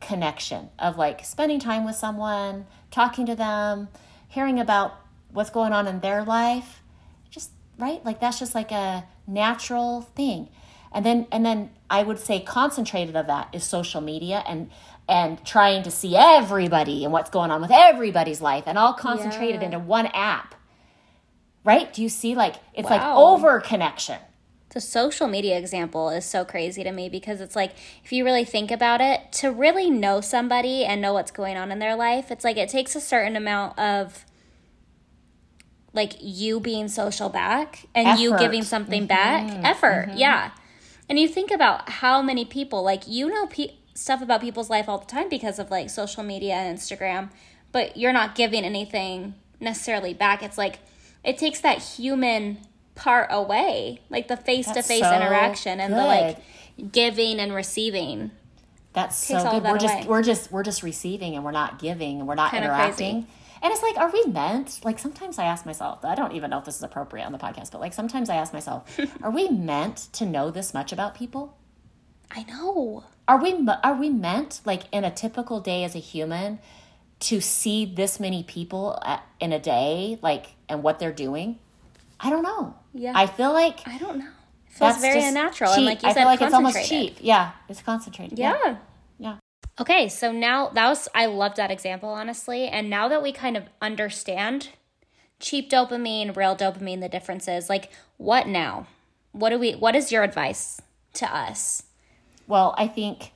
connection 0.00 0.70
of 0.78 0.96
like 0.96 1.24
spending 1.24 1.60
time 1.60 1.84
with 1.84 1.96
someone, 1.96 2.66
talking 2.90 3.26
to 3.26 3.34
them, 3.34 3.88
hearing 4.28 4.58
about 4.58 4.94
what's 5.30 5.50
going 5.50 5.72
on 5.72 5.86
in 5.86 6.00
their 6.00 6.24
life. 6.24 6.82
Just, 7.30 7.50
right? 7.78 8.04
Like 8.04 8.20
that's 8.20 8.38
just 8.38 8.54
like 8.54 8.72
a 8.72 9.04
natural 9.26 10.02
thing. 10.02 10.48
And 10.92 11.06
then, 11.06 11.26
and 11.30 11.44
then 11.46 11.70
I 11.88 12.02
would 12.02 12.18
say 12.18 12.40
concentrated 12.40 13.16
of 13.16 13.26
that 13.26 13.48
is 13.52 13.64
social 13.64 14.00
media 14.00 14.42
and 14.46 14.70
and 15.08 15.44
trying 15.44 15.82
to 15.82 15.90
see 15.90 16.16
everybody 16.16 17.02
and 17.02 17.12
what's 17.12 17.30
going 17.30 17.50
on 17.50 17.60
with 17.60 17.72
everybody's 17.72 18.40
life 18.40 18.62
and 18.66 18.78
all 18.78 18.92
concentrated 18.92 19.60
yeah. 19.60 19.66
into 19.66 19.78
one 19.80 20.06
app. 20.06 20.54
Right? 21.64 21.92
Do 21.92 22.00
you 22.00 22.08
see 22.08 22.34
like 22.34 22.54
it's 22.72 22.88
wow. 22.88 22.96
like 22.96 23.02
over 23.02 23.60
connection. 23.60 24.18
The 24.70 24.80
social 24.80 25.26
media 25.26 25.58
example 25.58 26.10
is 26.10 26.24
so 26.24 26.44
crazy 26.44 26.84
to 26.84 26.92
me 26.92 27.08
because 27.08 27.40
it's 27.40 27.56
like 27.56 27.72
if 28.04 28.12
you 28.12 28.24
really 28.24 28.44
think 28.44 28.70
about 28.70 29.00
it, 29.00 29.32
to 29.32 29.50
really 29.50 29.90
know 29.90 30.20
somebody 30.20 30.84
and 30.84 31.02
know 31.02 31.12
what's 31.12 31.32
going 31.32 31.56
on 31.56 31.72
in 31.72 31.80
their 31.80 31.96
life, 31.96 32.30
it's 32.30 32.44
like 32.44 32.56
it 32.56 32.68
takes 32.68 32.94
a 32.94 33.00
certain 33.00 33.34
amount 33.34 33.76
of 33.80 34.24
like 35.92 36.12
you 36.20 36.60
being 36.60 36.86
social 36.86 37.28
back 37.28 37.86
and 37.96 38.06
effort. 38.06 38.20
you 38.20 38.38
giving 38.38 38.62
something 38.62 39.02
mm-hmm. 39.02 39.08
back 39.08 39.64
effort 39.64 40.06
mm-hmm. 40.08 40.18
yeah 40.18 40.50
and 41.10 41.18
you 41.18 41.28
think 41.28 41.50
about 41.50 41.88
how 41.90 42.22
many 42.22 42.44
people 42.46 42.82
like 42.82 43.02
you 43.06 43.28
know 43.28 43.46
pe- 43.46 43.74
stuff 43.94 44.22
about 44.22 44.40
people's 44.40 44.70
life 44.70 44.88
all 44.88 44.98
the 44.98 45.06
time 45.06 45.28
because 45.28 45.58
of 45.58 45.70
like 45.70 45.90
social 45.90 46.22
media 46.22 46.54
and 46.54 46.78
Instagram, 46.78 47.30
but 47.72 47.96
you're 47.96 48.12
not 48.12 48.34
giving 48.34 48.64
anything 48.64 49.34
necessarily 49.58 50.14
back. 50.14 50.42
It's 50.42 50.56
like 50.56 50.78
it 51.24 51.36
takes 51.36 51.60
that 51.60 51.78
human 51.78 52.58
part 52.94 53.28
away, 53.30 54.00
like 54.08 54.28
the 54.28 54.36
face 54.36 54.70
to 54.70 54.82
face 54.82 55.02
interaction 55.02 55.80
and 55.80 55.92
the 55.92 56.04
like 56.04 56.38
giving 56.92 57.40
and 57.40 57.52
receiving. 57.52 58.30
That's 58.92 59.16
so 59.16 59.42
good. 59.50 59.64
We're 59.64 59.78
just 59.78 60.08
we're 60.08 60.22
just 60.22 60.52
we're 60.52 60.62
just 60.62 60.82
receiving 60.82 61.34
and 61.34 61.44
we're 61.44 61.50
not 61.50 61.78
giving 61.80 62.20
and 62.20 62.28
we're 62.28 62.36
not 62.36 62.54
interacting. 62.54 63.26
And 63.62 63.72
it's 63.72 63.82
like, 63.82 63.98
are 63.98 64.10
we 64.10 64.24
meant? 64.24 64.80
Like 64.84 64.98
sometimes 64.98 65.38
I 65.38 65.44
ask 65.44 65.66
myself, 65.66 66.04
I 66.04 66.14
don't 66.14 66.32
even 66.32 66.50
know 66.50 66.58
if 66.58 66.64
this 66.64 66.76
is 66.76 66.82
appropriate 66.82 67.24
on 67.24 67.32
the 67.32 67.38
podcast, 67.38 67.70
but 67.72 67.80
like 67.80 67.92
sometimes 67.92 68.30
I 68.30 68.36
ask 68.36 68.52
myself, 68.52 68.98
are 69.22 69.30
we 69.30 69.48
meant 69.48 70.08
to 70.14 70.24
know 70.24 70.50
this 70.50 70.72
much 70.72 70.92
about 70.92 71.14
people? 71.14 71.56
I 72.30 72.44
know. 72.44 73.04
Are 73.28 73.40
we 73.40 73.68
are 73.84 73.94
we 73.94 74.08
meant 74.08 74.60
like 74.64 74.82
in 74.92 75.04
a 75.04 75.10
typical 75.10 75.60
day 75.60 75.84
as 75.84 75.94
a 75.94 75.98
human 75.98 76.58
to 77.20 77.40
see 77.40 77.84
this 77.84 78.18
many 78.18 78.42
people 78.42 79.00
in 79.40 79.52
a 79.52 79.58
day 79.58 80.18
like 80.22 80.46
and 80.68 80.82
what 80.82 80.98
they're 80.98 81.12
doing? 81.12 81.58
I 82.18 82.30
don't 82.30 82.42
know. 82.42 82.74
Yeah. 82.94 83.12
I 83.14 83.26
feel 83.26 83.52
like 83.52 83.86
i 83.86 83.98
don't 83.98 84.18
know. 84.18 84.28
It 84.68 84.74
feels 84.74 85.00
very 85.00 85.24
unnatural 85.24 85.70
cheap. 85.72 85.78
and 85.78 85.86
like 85.86 86.02
you 86.02 86.08
I 86.08 86.12
said 86.12 86.24
like 86.24 86.40
it's 86.40 86.54
almost 86.54 86.88
cheap. 86.88 87.18
Yeah 87.20 87.52
it's 87.68 87.82
concentrated. 87.82 88.38
Yeah. 88.38 88.56
Yeah 88.64 88.76
okay 89.80 90.08
so 90.08 90.30
now 90.30 90.68
that 90.68 90.88
was 90.88 91.08
i 91.14 91.26
love 91.26 91.56
that 91.56 91.70
example 91.70 92.10
honestly. 92.10 92.66
And 92.66 92.90
now 92.90 93.08
that 93.08 93.22
we 93.22 93.32
kind 93.32 93.56
of 93.56 93.64
understand 93.80 94.70
cheap 95.40 95.70
dopamine 95.70 96.36
real 96.36 96.54
dopamine 96.54 97.00
the 97.00 97.08
differences 97.08 97.68
like 97.68 97.90
what 98.18 98.46
now? 98.46 98.86
What 99.32 99.50
do 99.50 99.58
we 99.58 99.72
what 99.72 99.96
is 99.96 100.12
your 100.12 100.22
advice 100.22 100.80
to 101.14 101.34
us? 101.34 101.84
Well, 102.46 102.74
I 102.76 102.88
think 102.88 103.32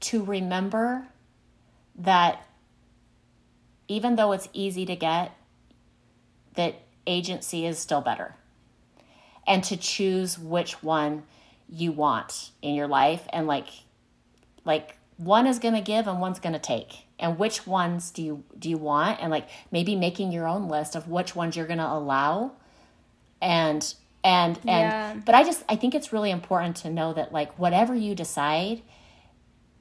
to 0.00 0.24
remember 0.24 1.08
that 1.96 2.46
even 3.88 4.16
though 4.16 4.32
it's 4.32 4.48
easy 4.52 4.86
to 4.86 4.94
get, 4.94 5.32
that 6.54 6.82
agency 7.06 7.66
is 7.66 7.78
still 7.78 8.00
better. 8.00 8.36
And 9.46 9.64
to 9.64 9.76
choose 9.76 10.38
which 10.38 10.82
one 10.82 11.24
you 11.68 11.90
want 11.90 12.50
in 12.62 12.74
your 12.74 12.86
life 12.86 13.26
and 13.32 13.46
like 13.46 13.68
like 14.64 14.97
one 15.18 15.46
is 15.46 15.58
going 15.58 15.74
to 15.74 15.80
give 15.80 16.06
and 16.06 16.20
one's 16.20 16.38
going 16.38 16.52
to 16.52 16.58
take 16.58 17.04
and 17.18 17.38
which 17.38 17.66
ones 17.66 18.10
do 18.10 18.22
you 18.22 18.44
do 18.58 18.70
you 18.70 18.78
want 18.78 19.20
and 19.20 19.30
like 19.30 19.48
maybe 19.70 19.94
making 19.94 20.32
your 20.32 20.46
own 20.46 20.68
list 20.68 20.94
of 20.94 21.08
which 21.08 21.34
ones 21.34 21.56
you're 21.56 21.66
going 21.66 21.78
to 21.78 21.86
allow 21.86 22.52
and 23.42 23.94
and 24.24 24.56
and 24.58 24.66
yeah. 24.66 25.16
but 25.26 25.34
i 25.34 25.42
just 25.42 25.64
i 25.68 25.76
think 25.76 25.94
it's 25.94 26.12
really 26.12 26.30
important 26.30 26.76
to 26.76 26.88
know 26.88 27.12
that 27.12 27.32
like 27.32 27.58
whatever 27.58 27.94
you 27.94 28.14
decide 28.14 28.80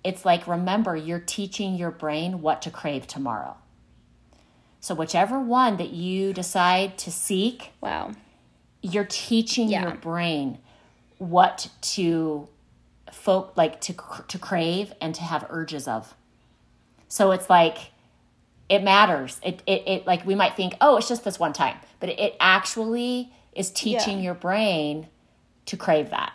it's 0.03 0.25
like 0.25 0.47
remember 0.47 0.95
you're 0.95 1.19
teaching 1.19 1.75
your 1.75 1.91
brain 1.91 2.41
what 2.41 2.61
to 2.61 2.71
crave 2.71 3.05
tomorrow 3.05 3.55
so 4.79 4.95
whichever 4.95 5.39
one 5.39 5.77
that 5.77 5.91
you 5.91 6.33
decide 6.33 6.97
to 6.97 7.11
seek 7.11 7.71
wow 7.79 8.11
you're 8.81 9.07
teaching 9.07 9.69
yeah. 9.69 9.83
your 9.83 9.95
brain 9.95 10.57
what 11.19 11.69
to 11.81 12.47
folk 13.11 13.53
like 13.55 13.81
to 13.81 13.93
to 14.27 14.37
crave 14.39 14.93
and 15.01 15.15
to 15.15 15.21
have 15.21 15.45
urges 15.49 15.87
of 15.87 16.15
so 17.07 17.31
it's 17.31 17.49
like 17.49 17.91
it 18.69 18.83
matters 18.83 19.39
it, 19.43 19.63
it 19.65 19.83
it 19.87 20.07
like 20.07 20.25
we 20.25 20.35
might 20.35 20.55
think 20.55 20.75
oh 20.81 20.97
it's 20.97 21.07
just 21.07 21.23
this 21.23 21.39
one 21.39 21.53
time 21.53 21.77
but 21.99 22.09
it, 22.09 22.19
it 22.19 22.35
actually 22.39 23.31
is 23.57 23.71
teaching 23.71 24.17
yeah. 24.17 24.25
your 24.25 24.33
brain 24.35 25.07
to 25.65 25.77
crave 25.77 26.11
that. 26.11 26.33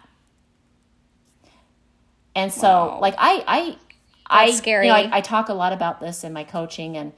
And 2.35 2.53
so, 2.53 2.69
wow. 2.69 3.01
like 3.01 3.15
I, 3.19 3.45
I, 3.47 3.65
That's 4.31 4.53
I, 4.53 4.57
scary. 4.57 4.87
You 4.87 4.93
know, 4.93 4.99
I, 4.99 5.19
I, 5.19 5.21
talk 5.21 5.49
a 5.49 5.55
lot 5.55 5.73
about 5.73 6.01
this 6.01 6.25
in 6.25 6.33
my 6.33 6.45
coaching, 6.45 6.97
and 6.97 7.13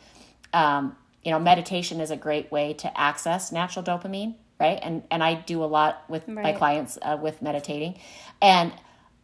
um, 0.53 0.97
you 1.23 1.31
know, 1.31 1.39
meditation 1.39 2.01
is 2.01 2.11
a 2.11 2.17
great 2.17 2.51
way 2.51 2.75
to 2.75 3.01
access 3.01 3.53
natural 3.53 3.85
dopamine, 3.85 4.35
right? 4.59 4.79
And 4.83 5.05
and 5.13 5.23
I 5.23 5.35
do 5.35 5.63
a 5.63 5.67
lot 5.67 6.03
with 6.09 6.25
right. 6.27 6.43
my 6.43 6.53
clients 6.53 6.99
uh, 7.01 7.17
with 7.21 7.43
meditating, 7.43 7.99
and 8.43 8.73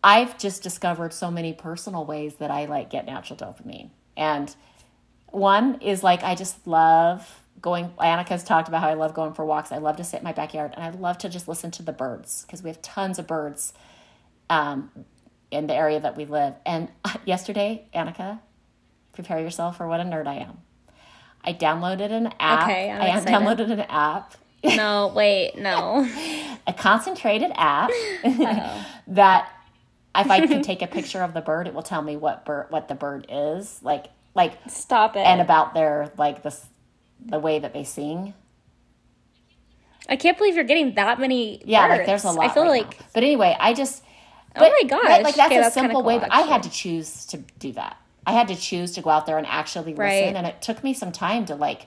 I've 0.02 0.38
just 0.38 0.62
discovered 0.62 1.12
so 1.12 1.30
many 1.30 1.52
personal 1.52 2.04
ways 2.04 2.36
that 2.36 2.50
I 2.50 2.64
like 2.66 2.90
get 2.90 3.06
natural 3.06 3.38
dopamine, 3.38 3.90
and 4.16 4.54
one 5.28 5.80
is 5.80 6.02
like 6.02 6.22
I 6.22 6.34
just 6.34 6.66
love 6.66 7.40
going 7.60 7.90
Annika's 7.98 8.42
talked 8.42 8.68
about 8.68 8.80
how 8.80 8.88
I 8.88 8.94
love 8.94 9.14
going 9.14 9.34
for 9.34 9.44
walks. 9.44 9.72
I 9.72 9.78
love 9.78 9.96
to 9.96 10.04
sit 10.04 10.18
in 10.18 10.24
my 10.24 10.32
backyard 10.32 10.72
and 10.74 10.82
I 10.82 10.90
love 10.90 11.18
to 11.18 11.28
just 11.28 11.46
listen 11.48 11.70
to 11.72 11.82
the 11.82 11.92
birds 11.92 12.42
because 12.46 12.62
we 12.62 12.70
have 12.70 12.80
tons 12.82 13.18
of 13.18 13.26
birds 13.26 13.72
um, 14.48 14.90
in 15.50 15.66
the 15.66 15.74
area 15.74 16.00
that 16.00 16.16
we 16.16 16.24
live. 16.24 16.54
And 16.64 16.88
yesterday, 17.24 17.86
Annika, 17.94 18.40
prepare 19.12 19.40
yourself 19.40 19.76
for 19.76 19.86
what 19.86 20.00
a 20.00 20.04
nerd 20.04 20.26
I 20.26 20.36
am. 20.36 20.58
I 21.42 21.52
downloaded 21.54 22.10
an 22.10 22.32
app. 22.38 22.64
Okay, 22.64 22.90
I'm 22.90 23.00
I 23.02 23.18
excited. 23.18 23.28
downloaded 23.28 23.70
an 23.70 23.80
app. 23.80 24.34
No, 24.62 25.10
wait, 25.14 25.56
no. 25.56 26.06
a 26.66 26.72
concentrated 26.72 27.50
app 27.54 27.90
that 29.06 29.50
if 30.16 30.30
I 30.30 30.46
can 30.46 30.62
take 30.70 30.82
a 30.82 30.86
picture 30.86 31.22
of 31.22 31.34
the 31.34 31.40
bird, 31.40 31.66
it 31.66 31.74
will 31.74 31.82
tell 31.82 32.02
me 32.02 32.16
what 32.16 32.44
bird 32.44 32.66
what 32.70 32.88
the 32.88 32.94
bird 32.94 33.26
is. 33.28 33.80
Like 33.82 34.06
like 34.34 34.58
stop 34.68 35.16
it. 35.16 35.20
And 35.20 35.40
about 35.40 35.74
their 35.74 36.12
like 36.16 36.42
this 36.42 36.66
the 37.24 37.38
way 37.38 37.58
that 37.58 37.72
they 37.72 37.84
sing. 37.84 38.34
I 40.08 40.16
can't 40.16 40.36
believe 40.36 40.54
you're 40.54 40.64
getting 40.64 40.94
that 40.94 41.20
many. 41.20 41.62
Yeah, 41.64 41.86
birds. 41.86 41.98
like 41.98 42.06
there's 42.06 42.24
a 42.24 42.32
lot. 42.32 42.50
I 42.50 42.52
feel 42.52 42.64
right 42.64 42.82
like, 42.82 43.00
now. 43.00 43.06
but 43.14 43.22
anyway, 43.22 43.56
I 43.58 43.74
just 43.74 44.02
oh 44.56 44.60
But, 44.60 44.72
oh 44.72 44.76
my 44.82 44.88
gosh! 44.88 45.22
Like 45.22 45.34
that's 45.34 45.46
okay, 45.46 45.58
a 45.58 45.62
that's 45.62 45.74
simple 45.74 46.00
cool, 46.00 46.04
way, 46.04 46.18
but 46.18 46.32
I 46.32 46.42
had 46.42 46.62
to 46.64 46.70
choose 46.70 47.26
to 47.26 47.38
do 47.58 47.72
that. 47.72 47.96
I 48.26 48.32
had 48.32 48.48
to 48.48 48.56
choose 48.56 48.92
to 48.92 49.02
go 49.02 49.10
out 49.10 49.26
there 49.26 49.38
and 49.38 49.46
actually 49.46 49.92
listen, 49.94 49.98
right. 49.98 50.36
and 50.36 50.46
it 50.46 50.60
took 50.62 50.82
me 50.84 50.94
some 50.94 51.12
time 51.12 51.46
to 51.46 51.54
like. 51.54 51.86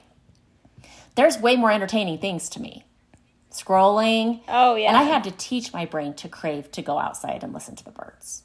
There's 1.16 1.38
way 1.38 1.54
more 1.54 1.70
entertaining 1.70 2.18
things 2.18 2.48
to 2.50 2.60
me 2.60 2.84
scrolling. 3.54 4.40
Oh, 4.48 4.74
yeah. 4.74 4.88
And 4.88 4.96
I 4.96 5.04
had 5.04 5.24
to 5.24 5.30
teach 5.30 5.72
my 5.72 5.86
brain 5.86 6.14
to 6.14 6.28
crave 6.28 6.70
to 6.72 6.82
go 6.82 6.98
outside 6.98 7.42
and 7.42 7.52
listen 7.52 7.76
to 7.76 7.84
the 7.84 7.92
birds. 7.92 8.42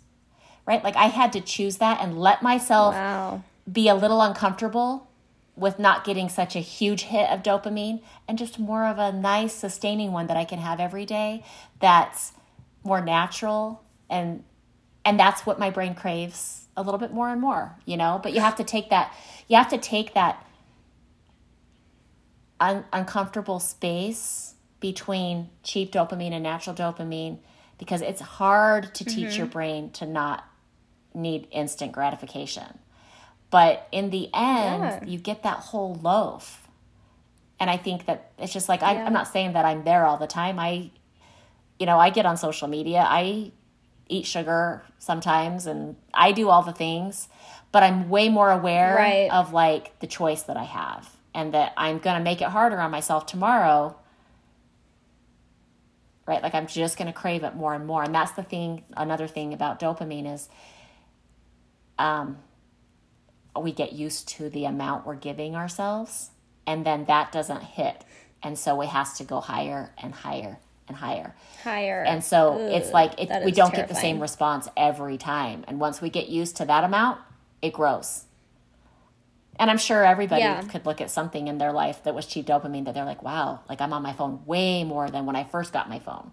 Right? 0.65 0.83
Like 0.83 0.95
I 0.95 1.05
had 1.05 1.33
to 1.33 1.41
choose 1.41 1.77
that 1.77 1.99
and 1.99 2.19
let 2.19 2.43
myself 2.43 2.93
wow. 2.93 3.43
be 3.71 3.87
a 3.87 3.95
little 3.95 4.21
uncomfortable 4.21 5.07
with 5.55 5.79
not 5.79 6.05
getting 6.05 6.29
such 6.29 6.55
a 6.55 6.59
huge 6.59 7.03
hit 7.03 7.29
of 7.29 7.41
dopamine 7.41 8.01
and 8.27 8.37
just 8.37 8.59
more 8.59 8.85
of 8.85 8.99
a 8.99 9.11
nice 9.11 9.53
sustaining 9.53 10.11
one 10.11 10.27
that 10.27 10.37
I 10.37 10.45
can 10.45 10.59
have 10.59 10.79
every 10.79 11.05
day 11.05 11.43
that's 11.79 12.31
more 12.83 13.01
natural 13.01 13.83
and 14.09 14.43
and 15.03 15.19
that's 15.19 15.45
what 15.45 15.57
my 15.59 15.69
brain 15.69 15.95
craves 15.95 16.67
a 16.77 16.83
little 16.83 16.99
bit 16.99 17.11
more 17.11 17.29
and 17.29 17.41
more, 17.41 17.75
you 17.85 17.97
know? 17.97 18.19
But 18.21 18.33
you 18.33 18.41
have 18.41 18.55
to 18.57 18.63
take 18.63 18.89
that 18.91 19.13
you 19.47 19.57
have 19.57 19.69
to 19.69 19.77
take 19.77 20.13
that 20.13 20.45
un- 22.59 22.85
uncomfortable 22.93 23.59
space 23.59 24.48
between 24.79 25.50
cheap 25.63 25.91
dopamine 25.91 26.31
and 26.31 26.43
natural 26.43 26.75
dopamine 26.75 27.39
because 27.77 28.01
it's 28.01 28.21
hard 28.21 28.93
to 28.95 29.05
teach 29.05 29.29
mm-hmm. 29.29 29.38
your 29.38 29.48
brain 29.48 29.89
to 29.91 30.05
not 30.05 30.48
need 31.13 31.48
instant 31.51 31.91
gratification. 31.91 32.79
But 33.50 33.88
in 33.91 34.09
the 34.09 34.29
end, 34.33 34.83
yeah. 34.83 35.05
you 35.05 35.17
get 35.17 35.43
that 35.43 35.57
whole 35.57 35.95
loaf. 35.95 36.67
And 37.59 37.69
I 37.69 37.77
think 37.77 38.05
that 38.05 38.31
it's 38.38 38.53
just 38.53 38.69
like, 38.69 38.81
yeah. 38.81 38.89
I, 38.89 39.03
I'm 39.03 39.13
not 39.13 39.27
saying 39.27 39.53
that 39.53 39.65
I'm 39.65 39.83
there 39.83 40.05
all 40.05 40.17
the 40.17 40.27
time. 40.27 40.59
I, 40.59 40.91
you 41.79 41.86
know, 41.86 41.98
I 41.98 42.09
get 42.09 42.25
on 42.25 42.38
social 42.38 42.67
media, 42.67 43.05
I 43.07 43.51
eat 44.07 44.25
sugar 44.25 44.83
sometimes, 44.98 45.65
and 45.65 45.95
I 46.13 46.31
do 46.31 46.50
all 46.50 46.63
the 46.63 46.74
things, 46.74 47.27
but 47.71 47.83
I'm 47.83 48.09
way 48.09 48.29
more 48.29 48.51
aware 48.51 48.95
right. 48.95 49.31
of 49.31 49.51
like 49.53 50.00
the 50.00 50.07
choice 50.07 50.43
that 50.43 50.57
I 50.57 50.63
have 50.63 51.09
and 51.33 51.53
that 51.53 51.74
I'm 51.77 52.00
going 52.00 52.17
to 52.17 52.24
make 52.24 52.41
it 52.41 52.48
harder 52.48 52.79
on 52.79 52.91
myself 52.91 53.25
tomorrow 53.25 53.95
right? 56.29 56.43
Like 56.43 56.53
I'm 56.53 56.67
just 56.67 56.95
going 56.95 57.07
to 57.07 57.13
crave 57.13 57.43
it 57.43 57.55
more 57.55 57.74
and 57.74 57.88
more. 57.88 58.03
And 58.03 58.13
that's 58.13 58.33
the 58.33 58.43
thing, 58.43 58.83
another 58.95 59.27
thing 59.27 59.51
about 59.51 59.79
dopamine 59.79 60.31
is 60.31 60.48
um, 61.98 62.38
we 63.59 63.71
get 63.71 63.93
used 63.93 64.29
to 64.29 64.48
the 64.48 64.65
amount 64.65 65.07
we're 65.07 65.15
giving 65.15 65.55
ourselves, 65.55 66.29
and 66.67 66.86
then 66.86 67.05
that 67.05 67.31
doesn't 67.31 67.63
hit. 67.63 68.05
And 68.43 68.57
so 68.57 68.79
it 68.81 68.89
has 68.89 69.17
to 69.17 69.24
go 69.24 69.39
higher 69.41 69.91
and 69.98 70.13
higher 70.13 70.59
and 70.88 70.95
higher. 70.95 71.36
Higher. 71.63 72.03
And 72.03 72.24
so 72.24 72.57
it's 72.59 72.93
like 72.93 73.19
it, 73.19 73.43
we 73.43 73.51
don't 73.51 73.71
terrifying. 73.71 73.74
get 73.74 73.89
the 73.89 73.95
same 73.95 74.19
response 74.19 74.69
every 74.77 75.17
time. 75.17 75.65
And 75.67 75.79
once 75.79 76.00
we 76.00 76.12
get 76.12 76.29
used 76.29 76.57
to 76.57 76.65
that 76.65 76.83
amount, 76.83 77.19
it 77.63 77.74
grows. 77.74 78.25
And 79.59 79.69
I'm 79.69 79.77
sure 79.77 80.05
everybody 80.05 80.41
yeah. 80.41 80.61
could 80.61 80.85
look 80.85 81.01
at 81.01 81.11
something 81.11 81.49
in 81.49 81.57
their 81.57 81.73
life 81.73 82.01
that 82.05 82.15
was 82.15 82.25
cheap 82.25 82.45
dopamine 82.45 82.85
that 82.85 82.93
they're 82.93 83.03
like, 83.03 83.21
wow, 83.21 83.59
like 83.67 83.81
I'm 83.81 83.91
on 83.91 84.01
my 84.01 84.13
phone 84.13 84.39
way 84.45 84.85
more 84.85 85.09
than 85.09 85.25
when 85.25 85.35
I 85.35 85.43
first 85.43 85.73
got 85.73 85.89
my 85.89 85.99
phone. 85.99 86.31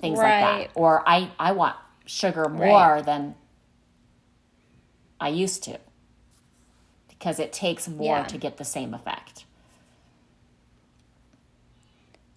Things 0.00 0.18
right. 0.18 0.42
like 0.42 0.74
that. 0.74 0.78
Or 0.80 1.08
I, 1.08 1.30
I 1.38 1.52
want 1.52 1.76
sugar 2.04 2.48
more 2.48 2.94
right. 2.94 3.06
than 3.06 3.36
I 5.20 5.28
used 5.28 5.62
to 5.62 5.78
because 7.08 7.38
it 7.38 7.52
takes 7.52 7.86
more 7.86 8.18
yeah. 8.18 8.24
to 8.24 8.36
get 8.36 8.56
the 8.56 8.64
same 8.64 8.94
effect. 8.94 9.44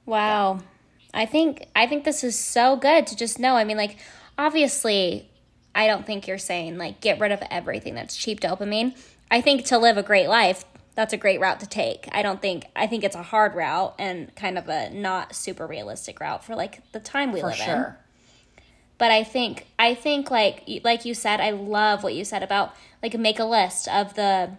Wow. 0.05 0.59
Yeah. 0.59 1.21
I 1.21 1.25
think 1.25 1.65
I 1.75 1.87
think 1.87 2.03
this 2.03 2.23
is 2.23 2.37
so 2.37 2.75
good 2.75 3.07
to 3.07 3.15
just 3.15 3.39
know. 3.39 3.55
I 3.55 3.63
mean 3.63 3.77
like 3.77 3.97
obviously 4.37 5.31
I 5.73 5.87
don't 5.87 6.05
think 6.05 6.27
you're 6.27 6.37
saying 6.37 6.77
like 6.77 7.01
get 7.01 7.19
rid 7.19 7.31
of 7.31 7.41
everything 7.49 7.95
that's 7.95 8.15
cheap 8.15 8.39
dopamine 8.39 8.95
I 9.29 9.41
think 9.41 9.65
to 9.65 9.77
live 9.77 9.97
a 9.97 10.03
great 10.03 10.27
life, 10.27 10.65
that's 10.95 11.13
a 11.13 11.17
great 11.17 11.39
route 11.39 11.59
to 11.59 11.67
take. 11.67 12.07
I 12.11 12.21
don't 12.21 12.41
think 12.41 12.65
I 12.75 12.87
think 12.87 13.03
it's 13.03 13.15
a 13.15 13.23
hard 13.23 13.53
route 13.53 13.95
and 13.99 14.33
kind 14.35 14.57
of 14.57 14.69
a 14.69 14.89
not 14.89 15.35
super 15.35 15.67
realistic 15.67 16.19
route 16.19 16.43
for 16.43 16.55
like 16.55 16.89
the 16.93 16.99
time 16.99 17.31
we 17.31 17.41
for 17.41 17.47
live 17.47 17.57
sure. 17.57 17.75
in. 17.75 18.63
But 18.97 19.11
I 19.11 19.23
think 19.23 19.67
I 19.77 19.93
think 19.93 20.31
like 20.31 20.63
like 20.83 21.05
you 21.05 21.13
said, 21.13 21.41
I 21.41 21.51
love 21.51 22.01
what 22.01 22.15
you 22.15 22.23
said 22.23 22.43
about 22.43 22.75
like 23.03 23.17
make 23.17 23.39
a 23.39 23.45
list 23.45 23.87
of 23.89 24.15
the 24.15 24.51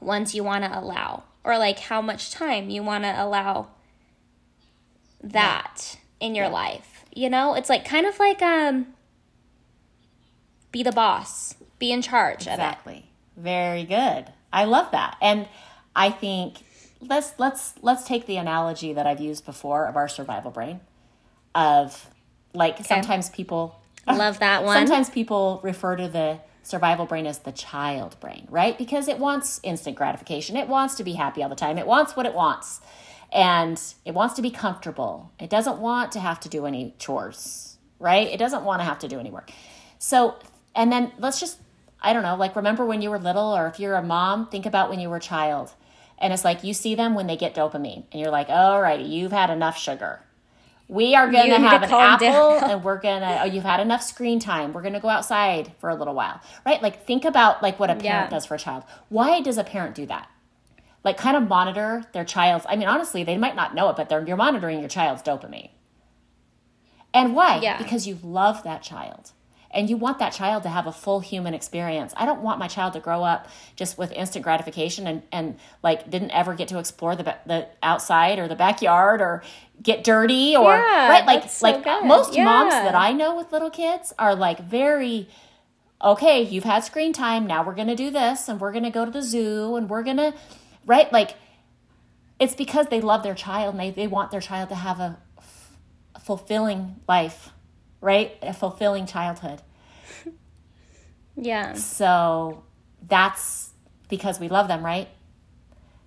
ones 0.00 0.34
you 0.34 0.44
want 0.44 0.64
to 0.64 0.78
allow 0.78 1.24
or 1.44 1.56
like 1.56 1.78
how 1.78 2.02
much 2.02 2.30
time 2.30 2.68
you 2.68 2.82
want 2.82 3.04
to 3.04 3.22
allow 3.22 3.68
that 5.22 5.96
yeah. 6.20 6.26
in 6.26 6.34
your 6.34 6.46
yeah. 6.46 6.52
life. 6.52 7.04
You 7.14 7.30
know, 7.30 7.54
it's 7.54 7.70
like 7.70 7.86
kind 7.86 8.06
of 8.06 8.18
like 8.18 8.42
um 8.42 8.88
be 10.72 10.82
the 10.82 10.92
boss, 10.92 11.54
be 11.78 11.90
in 11.90 12.02
charge 12.02 12.42
of 12.42 12.48
it. 12.48 12.52
exactly. 12.54 13.10
Very 13.36 13.84
good. 13.84 14.26
I 14.52 14.64
love 14.64 14.90
that. 14.92 15.16
And 15.20 15.48
I 15.94 16.10
think 16.10 16.58
let's 17.00 17.34
let's 17.38 17.74
let's 17.82 18.04
take 18.04 18.26
the 18.26 18.36
analogy 18.36 18.92
that 18.92 19.06
I've 19.06 19.20
used 19.20 19.44
before 19.44 19.86
of 19.86 19.96
our 19.96 20.08
survival 20.08 20.50
brain 20.50 20.80
of 21.54 22.08
like 22.54 22.74
okay. 22.74 22.84
sometimes 22.84 23.28
people 23.30 23.80
love 24.06 24.38
that 24.40 24.64
one. 24.64 24.76
Sometimes 24.76 25.10
people 25.10 25.60
refer 25.62 25.96
to 25.96 26.08
the 26.08 26.38
survival 26.62 27.04
brain 27.06 27.26
as 27.26 27.40
the 27.40 27.52
child 27.52 28.16
brain, 28.20 28.46
right? 28.50 28.76
Because 28.78 29.08
it 29.08 29.18
wants 29.18 29.60
instant 29.62 29.96
gratification. 29.96 30.56
It 30.56 30.68
wants 30.68 30.94
to 30.96 31.04
be 31.04 31.12
happy 31.12 31.42
all 31.42 31.48
the 31.48 31.54
time. 31.54 31.78
It 31.78 31.86
wants 31.86 32.16
what 32.16 32.26
it 32.26 32.34
wants. 32.34 32.80
And 33.32 33.80
it 34.04 34.14
wants 34.14 34.34
to 34.36 34.42
be 34.42 34.50
comfortable. 34.50 35.32
It 35.40 35.50
doesn't 35.50 35.78
want 35.78 36.12
to 36.12 36.20
have 36.20 36.40
to 36.40 36.48
do 36.48 36.66
any 36.66 36.94
chores, 36.98 37.78
right? 37.98 38.28
It 38.28 38.38
doesn't 38.38 38.64
want 38.64 38.80
to 38.80 38.84
have 38.84 38.98
to 39.00 39.08
do 39.08 39.18
any 39.18 39.30
work. 39.30 39.50
So, 39.98 40.36
and 40.74 40.90
then 40.90 41.12
let's 41.18 41.40
just 41.40 41.58
I 42.04 42.12
don't 42.12 42.22
know, 42.22 42.36
like 42.36 42.54
remember 42.54 42.84
when 42.84 43.02
you 43.02 43.10
were 43.10 43.18
little, 43.18 43.56
or 43.56 43.66
if 43.66 43.80
you're 43.80 43.94
a 43.94 44.02
mom, 44.02 44.48
think 44.48 44.66
about 44.66 44.90
when 44.90 45.00
you 45.00 45.08
were 45.08 45.16
a 45.16 45.20
child. 45.20 45.72
And 46.18 46.32
it's 46.32 46.44
like 46.44 46.62
you 46.62 46.74
see 46.74 46.94
them 46.94 47.14
when 47.14 47.26
they 47.26 47.36
get 47.36 47.54
dopamine, 47.54 48.04
and 48.12 48.20
you're 48.20 48.30
like, 48.30 48.48
all 48.48 48.80
right, 48.80 49.00
you've 49.00 49.32
had 49.32 49.50
enough 49.50 49.76
sugar. 49.76 50.20
We 50.86 51.14
are 51.14 51.30
going 51.30 51.48
to 51.48 51.58
have 51.58 51.82
an 51.82 51.90
apple, 51.90 52.28
down. 52.28 52.64
and 52.70 52.84
we're 52.84 53.00
going 53.00 53.22
to, 53.22 53.42
oh, 53.42 53.46
you've 53.46 53.64
had 53.64 53.80
enough 53.80 54.02
screen 54.02 54.38
time. 54.38 54.74
We're 54.74 54.82
going 54.82 54.94
to 54.94 55.00
go 55.00 55.08
outside 55.08 55.72
for 55.78 55.88
a 55.88 55.94
little 55.94 56.14
while, 56.14 56.40
right? 56.66 56.82
Like 56.82 57.06
think 57.06 57.24
about 57.24 57.62
like 57.62 57.80
what 57.80 57.88
a 57.90 57.94
parent 57.94 58.04
yeah. 58.04 58.28
does 58.28 58.44
for 58.44 58.54
a 58.54 58.58
child. 58.58 58.84
Why 59.08 59.40
does 59.40 59.56
a 59.56 59.64
parent 59.64 59.94
do 59.94 60.04
that? 60.06 60.28
Like 61.02 61.16
kind 61.16 61.36
of 61.36 61.48
monitor 61.48 62.04
their 62.12 62.24
child's, 62.24 62.66
I 62.68 62.76
mean, 62.76 62.88
honestly, 62.88 63.24
they 63.24 63.38
might 63.38 63.56
not 63.56 63.74
know 63.74 63.88
it, 63.88 63.96
but 63.96 64.10
they're, 64.10 64.26
you're 64.26 64.36
monitoring 64.36 64.80
your 64.80 64.88
child's 64.88 65.22
dopamine. 65.22 65.70
And 67.14 67.34
why? 67.34 67.60
Yeah. 67.60 67.78
Because 67.78 68.06
you 68.06 68.18
love 68.22 68.62
that 68.64 68.82
child 68.82 69.32
and 69.74 69.90
you 69.90 69.96
want 69.96 70.20
that 70.20 70.32
child 70.32 70.62
to 70.62 70.68
have 70.68 70.86
a 70.86 70.92
full 70.92 71.20
human 71.20 71.52
experience. 71.52 72.14
I 72.16 72.24
don't 72.24 72.40
want 72.40 72.58
my 72.58 72.68
child 72.68 72.92
to 72.94 73.00
grow 73.00 73.24
up 73.24 73.48
just 73.76 73.98
with 73.98 74.12
instant 74.12 74.44
gratification 74.44 75.06
and, 75.06 75.22
and 75.32 75.58
like 75.82 76.08
didn't 76.08 76.30
ever 76.30 76.54
get 76.54 76.68
to 76.68 76.78
explore 76.78 77.16
the 77.16 77.36
the 77.44 77.68
outside 77.82 78.38
or 78.38 78.48
the 78.48 78.56
backyard 78.56 79.20
or 79.20 79.42
get 79.82 80.04
dirty 80.04 80.56
or 80.56 80.72
yeah, 80.72 81.08
right 81.08 81.26
like 81.26 81.50
so 81.50 81.66
like 81.66 81.82
good. 81.82 82.04
most 82.04 82.34
yeah. 82.34 82.44
moms 82.44 82.72
that 82.72 82.94
I 82.94 83.12
know 83.12 83.36
with 83.36 83.52
little 83.52 83.70
kids 83.70 84.12
are 84.18 84.34
like 84.34 84.60
very 84.60 85.28
okay, 86.02 86.42
you've 86.42 86.64
had 86.64 86.84
screen 86.84 87.12
time, 87.12 87.46
now 87.46 87.64
we're 87.64 87.74
going 87.74 87.88
to 87.88 87.96
do 87.96 88.10
this 88.10 88.48
and 88.48 88.60
we're 88.60 88.72
going 88.72 88.84
to 88.84 88.90
go 88.90 89.04
to 89.06 89.10
the 89.10 89.22
zoo 89.22 89.74
and 89.76 89.88
we're 89.88 90.02
going 90.02 90.18
to 90.18 90.34
right 90.86 91.12
like 91.12 91.34
it's 92.38 92.54
because 92.54 92.86
they 92.88 93.00
love 93.00 93.22
their 93.22 93.34
child 93.34 93.74
and 93.74 93.80
they, 93.80 93.90
they 93.90 94.06
want 94.06 94.30
their 94.30 94.40
child 94.40 94.68
to 94.68 94.74
have 94.74 95.00
a 95.00 95.16
f- 95.38 95.70
fulfilling 96.20 96.96
life 97.08 97.50
right? 98.04 98.36
A 98.42 98.52
fulfilling 98.52 99.06
childhood. 99.06 99.62
Yeah. 101.36 101.72
So 101.72 102.62
that's 103.08 103.70
because 104.08 104.38
we 104.38 104.48
love 104.48 104.68
them, 104.68 104.84
right? 104.84 105.08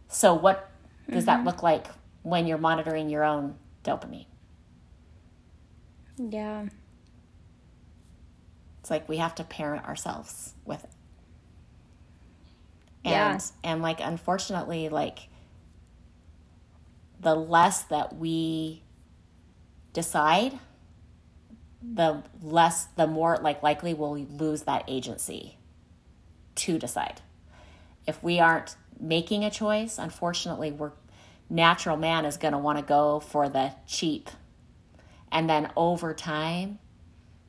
So 0.07 0.33
what 0.33 0.69
does 1.09 1.25
mm-hmm. 1.25 1.25
that 1.25 1.43
look 1.43 1.61
like 1.61 1.87
when 2.23 2.47
you're 2.47 2.57
monitoring 2.57 3.09
your 3.09 3.25
own 3.25 3.55
dopamine? 3.83 4.25
Yeah. 6.17 6.67
It's 8.79 8.89
like 8.89 9.09
we 9.09 9.17
have 9.17 9.35
to 9.35 9.43
parent 9.43 9.85
ourselves 9.85 10.53
with 10.63 10.83
it. 10.83 10.89
And 13.03 13.13
yeah. 13.13 13.39
and 13.69 13.81
like 13.81 13.99
unfortunately 13.99 14.87
like 14.87 15.27
the 17.19 17.35
less 17.35 17.81
that 17.83 18.15
we 18.15 18.83
decide 19.91 20.57
the 21.81 22.23
less 22.41 22.85
the 22.95 23.07
more 23.07 23.37
like 23.37 23.61
likely 23.61 23.93
we'll 23.93 24.17
lose 24.17 24.63
that 24.63 24.83
agency 24.87 25.57
to 26.55 26.77
decide. 26.79 27.21
If 28.07 28.21
we 28.23 28.39
aren't 28.39 28.75
making 28.99 29.43
a 29.43 29.51
choice 29.51 29.97
unfortunately 29.99 30.71
we're 30.71 30.91
natural 31.49 31.95
man 31.95 32.25
is 32.25 32.37
going 32.37 32.51
to 32.51 32.57
want 32.57 32.77
to 32.77 32.83
go 32.83 33.19
for 33.19 33.47
the 33.47 33.71
cheap. 33.85 34.29
And 35.31 35.49
then 35.49 35.71
over 35.75 36.13
time 36.13 36.79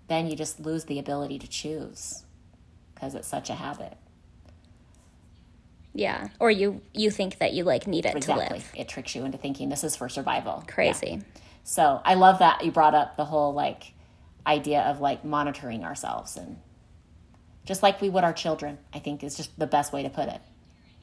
then 0.08 0.26
you 0.26 0.36
just 0.36 0.60
lose 0.60 0.84
the 0.84 0.98
ability 0.98 1.38
to 1.38 1.46
choose 1.46 2.24
because 2.94 3.14
it's 3.14 3.28
such 3.28 3.50
a 3.50 3.54
habit. 3.54 3.96
Yeah 5.94 6.28
or 6.38 6.50
you 6.50 6.82
you 6.92 7.10
think 7.10 7.38
that 7.38 7.54
you 7.54 7.64
like 7.64 7.86
need 7.86 8.04
it 8.04 8.14
exactly. 8.14 8.46
to 8.46 8.52
live. 8.54 8.72
It 8.76 8.88
tricks 8.88 9.14
you 9.14 9.24
into 9.24 9.38
thinking 9.38 9.70
this 9.70 9.84
is 9.84 9.96
for 9.96 10.10
survival. 10.10 10.64
Crazy. 10.68 11.06
Yeah. 11.12 11.40
so 11.64 12.00
i 12.04 12.14
love 12.14 12.38
that 12.40 12.64
you 12.64 12.70
brought 12.70 12.94
up 12.94 13.16
the 13.16 13.24
whole 13.24 13.52
like 13.54 13.94
idea 14.48 14.80
of 14.82 15.00
like 15.00 15.24
monitoring 15.24 15.84
ourselves 15.84 16.36
and 16.36 16.56
just 17.64 17.82
like 17.82 18.00
we 18.00 18.08
would 18.08 18.24
our 18.24 18.32
children, 18.32 18.78
I 18.94 18.98
think 18.98 19.22
is 19.22 19.36
just 19.36 19.56
the 19.58 19.66
best 19.66 19.92
way 19.92 20.02
to 20.02 20.08
put 20.08 20.28
it. 20.28 20.40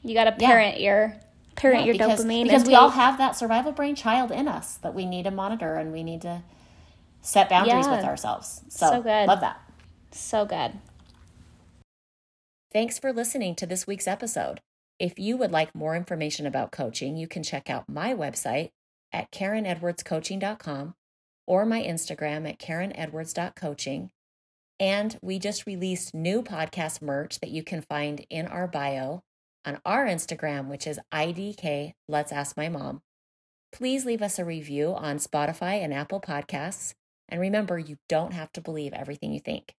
You 0.02 0.14
got 0.14 0.24
to 0.24 0.32
parent 0.32 0.80
yeah. 0.80 0.84
your 0.84 1.16
parent 1.54 1.80
yeah, 1.80 1.86
your 1.86 1.94
because, 1.94 2.24
dopamine 2.24 2.44
because 2.44 2.66
we 2.66 2.74
all 2.74 2.90
have 2.90 3.18
that 3.18 3.36
survival 3.36 3.72
brain 3.72 3.94
child 3.94 4.30
in 4.30 4.48
us 4.48 4.74
that 4.78 4.94
we 4.94 5.06
need 5.06 5.22
to 5.24 5.30
monitor 5.30 5.76
and 5.76 5.92
we 5.92 6.02
need 6.02 6.22
to 6.22 6.42
set 7.22 7.48
boundaries 7.48 7.86
yeah. 7.86 7.96
with 7.96 8.04
ourselves. 8.04 8.62
So, 8.68 8.90
so 8.90 9.02
good. 9.02 9.26
Love 9.26 9.40
that. 9.40 9.60
So 10.10 10.44
good. 10.44 10.72
Thanks 12.72 12.98
for 12.98 13.12
listening 13.12 13.54
to 13.56 13.66
this 13.66 13.86
week's 13.86 14.08
episode. 14.08 14.60
If 14.98 15.18
you 15.18 15.36
would 15.36 15.52
like 15.52 15.74
more 15.74 15.94
information 15.94 16.46
about 16.46 16.72
coaching, 16.72 17.16
you 17.16 17.28
can 17.28 17.42
check 17.42 17.70
out 17.70 17.88
my 17.88 18.12
website 18.12 18.70
at 19.12 19.30
KarenEdwardsCoaching.com 19.30 20.94
or 21.46 21.64
my 21.64 21.82
Instagram 21.82 22.48
at 22.48 22.58
KarenEdwards.coaching. 22.58 24.10
And 24.78 25.18
we 25.22 25.38
just 25.38 25.66
released 25.66 26.14
new 26.14 26.42
podcast 26.42 27.00
merch 27.00 27.40
that 27.40 27.50
you 27.50 27.62
can 27.62 27.80
find 27.80 28.24
in 28.28 28.46
our 28.46 28.66
bio 28.66 29.22
on 29.64 29.80
our 29.84 30.06
Instagram, 30.06 30.68
which 30.68 30.86
is 30.86 31.00
IDK 31.12 31.92
Let's 32.08 32.32
Ask 32.32 32.56
My 32.56 32.68
Mom. 32.68 33.02
Please 33.72 34.04
leave 34.04 34.22
us 34.22 34.38
a 34.38 34.44
review 34.44 34.94
on 34.94 35.18
Spotify 35.18 35.82
and 35.82 35.92
Apple 35.92 36.20
Podcasts. 36.20 36.94
And 37.28 37.40
remember, 37.40 37.78
you 37.78 37.96
don't 38.08 38.32
have 38.32 38.52
to 38.52 38.60
believe 38.60 38.92
everything 38.92 39.32
you 39.32 39.40
think. 39.40 39.74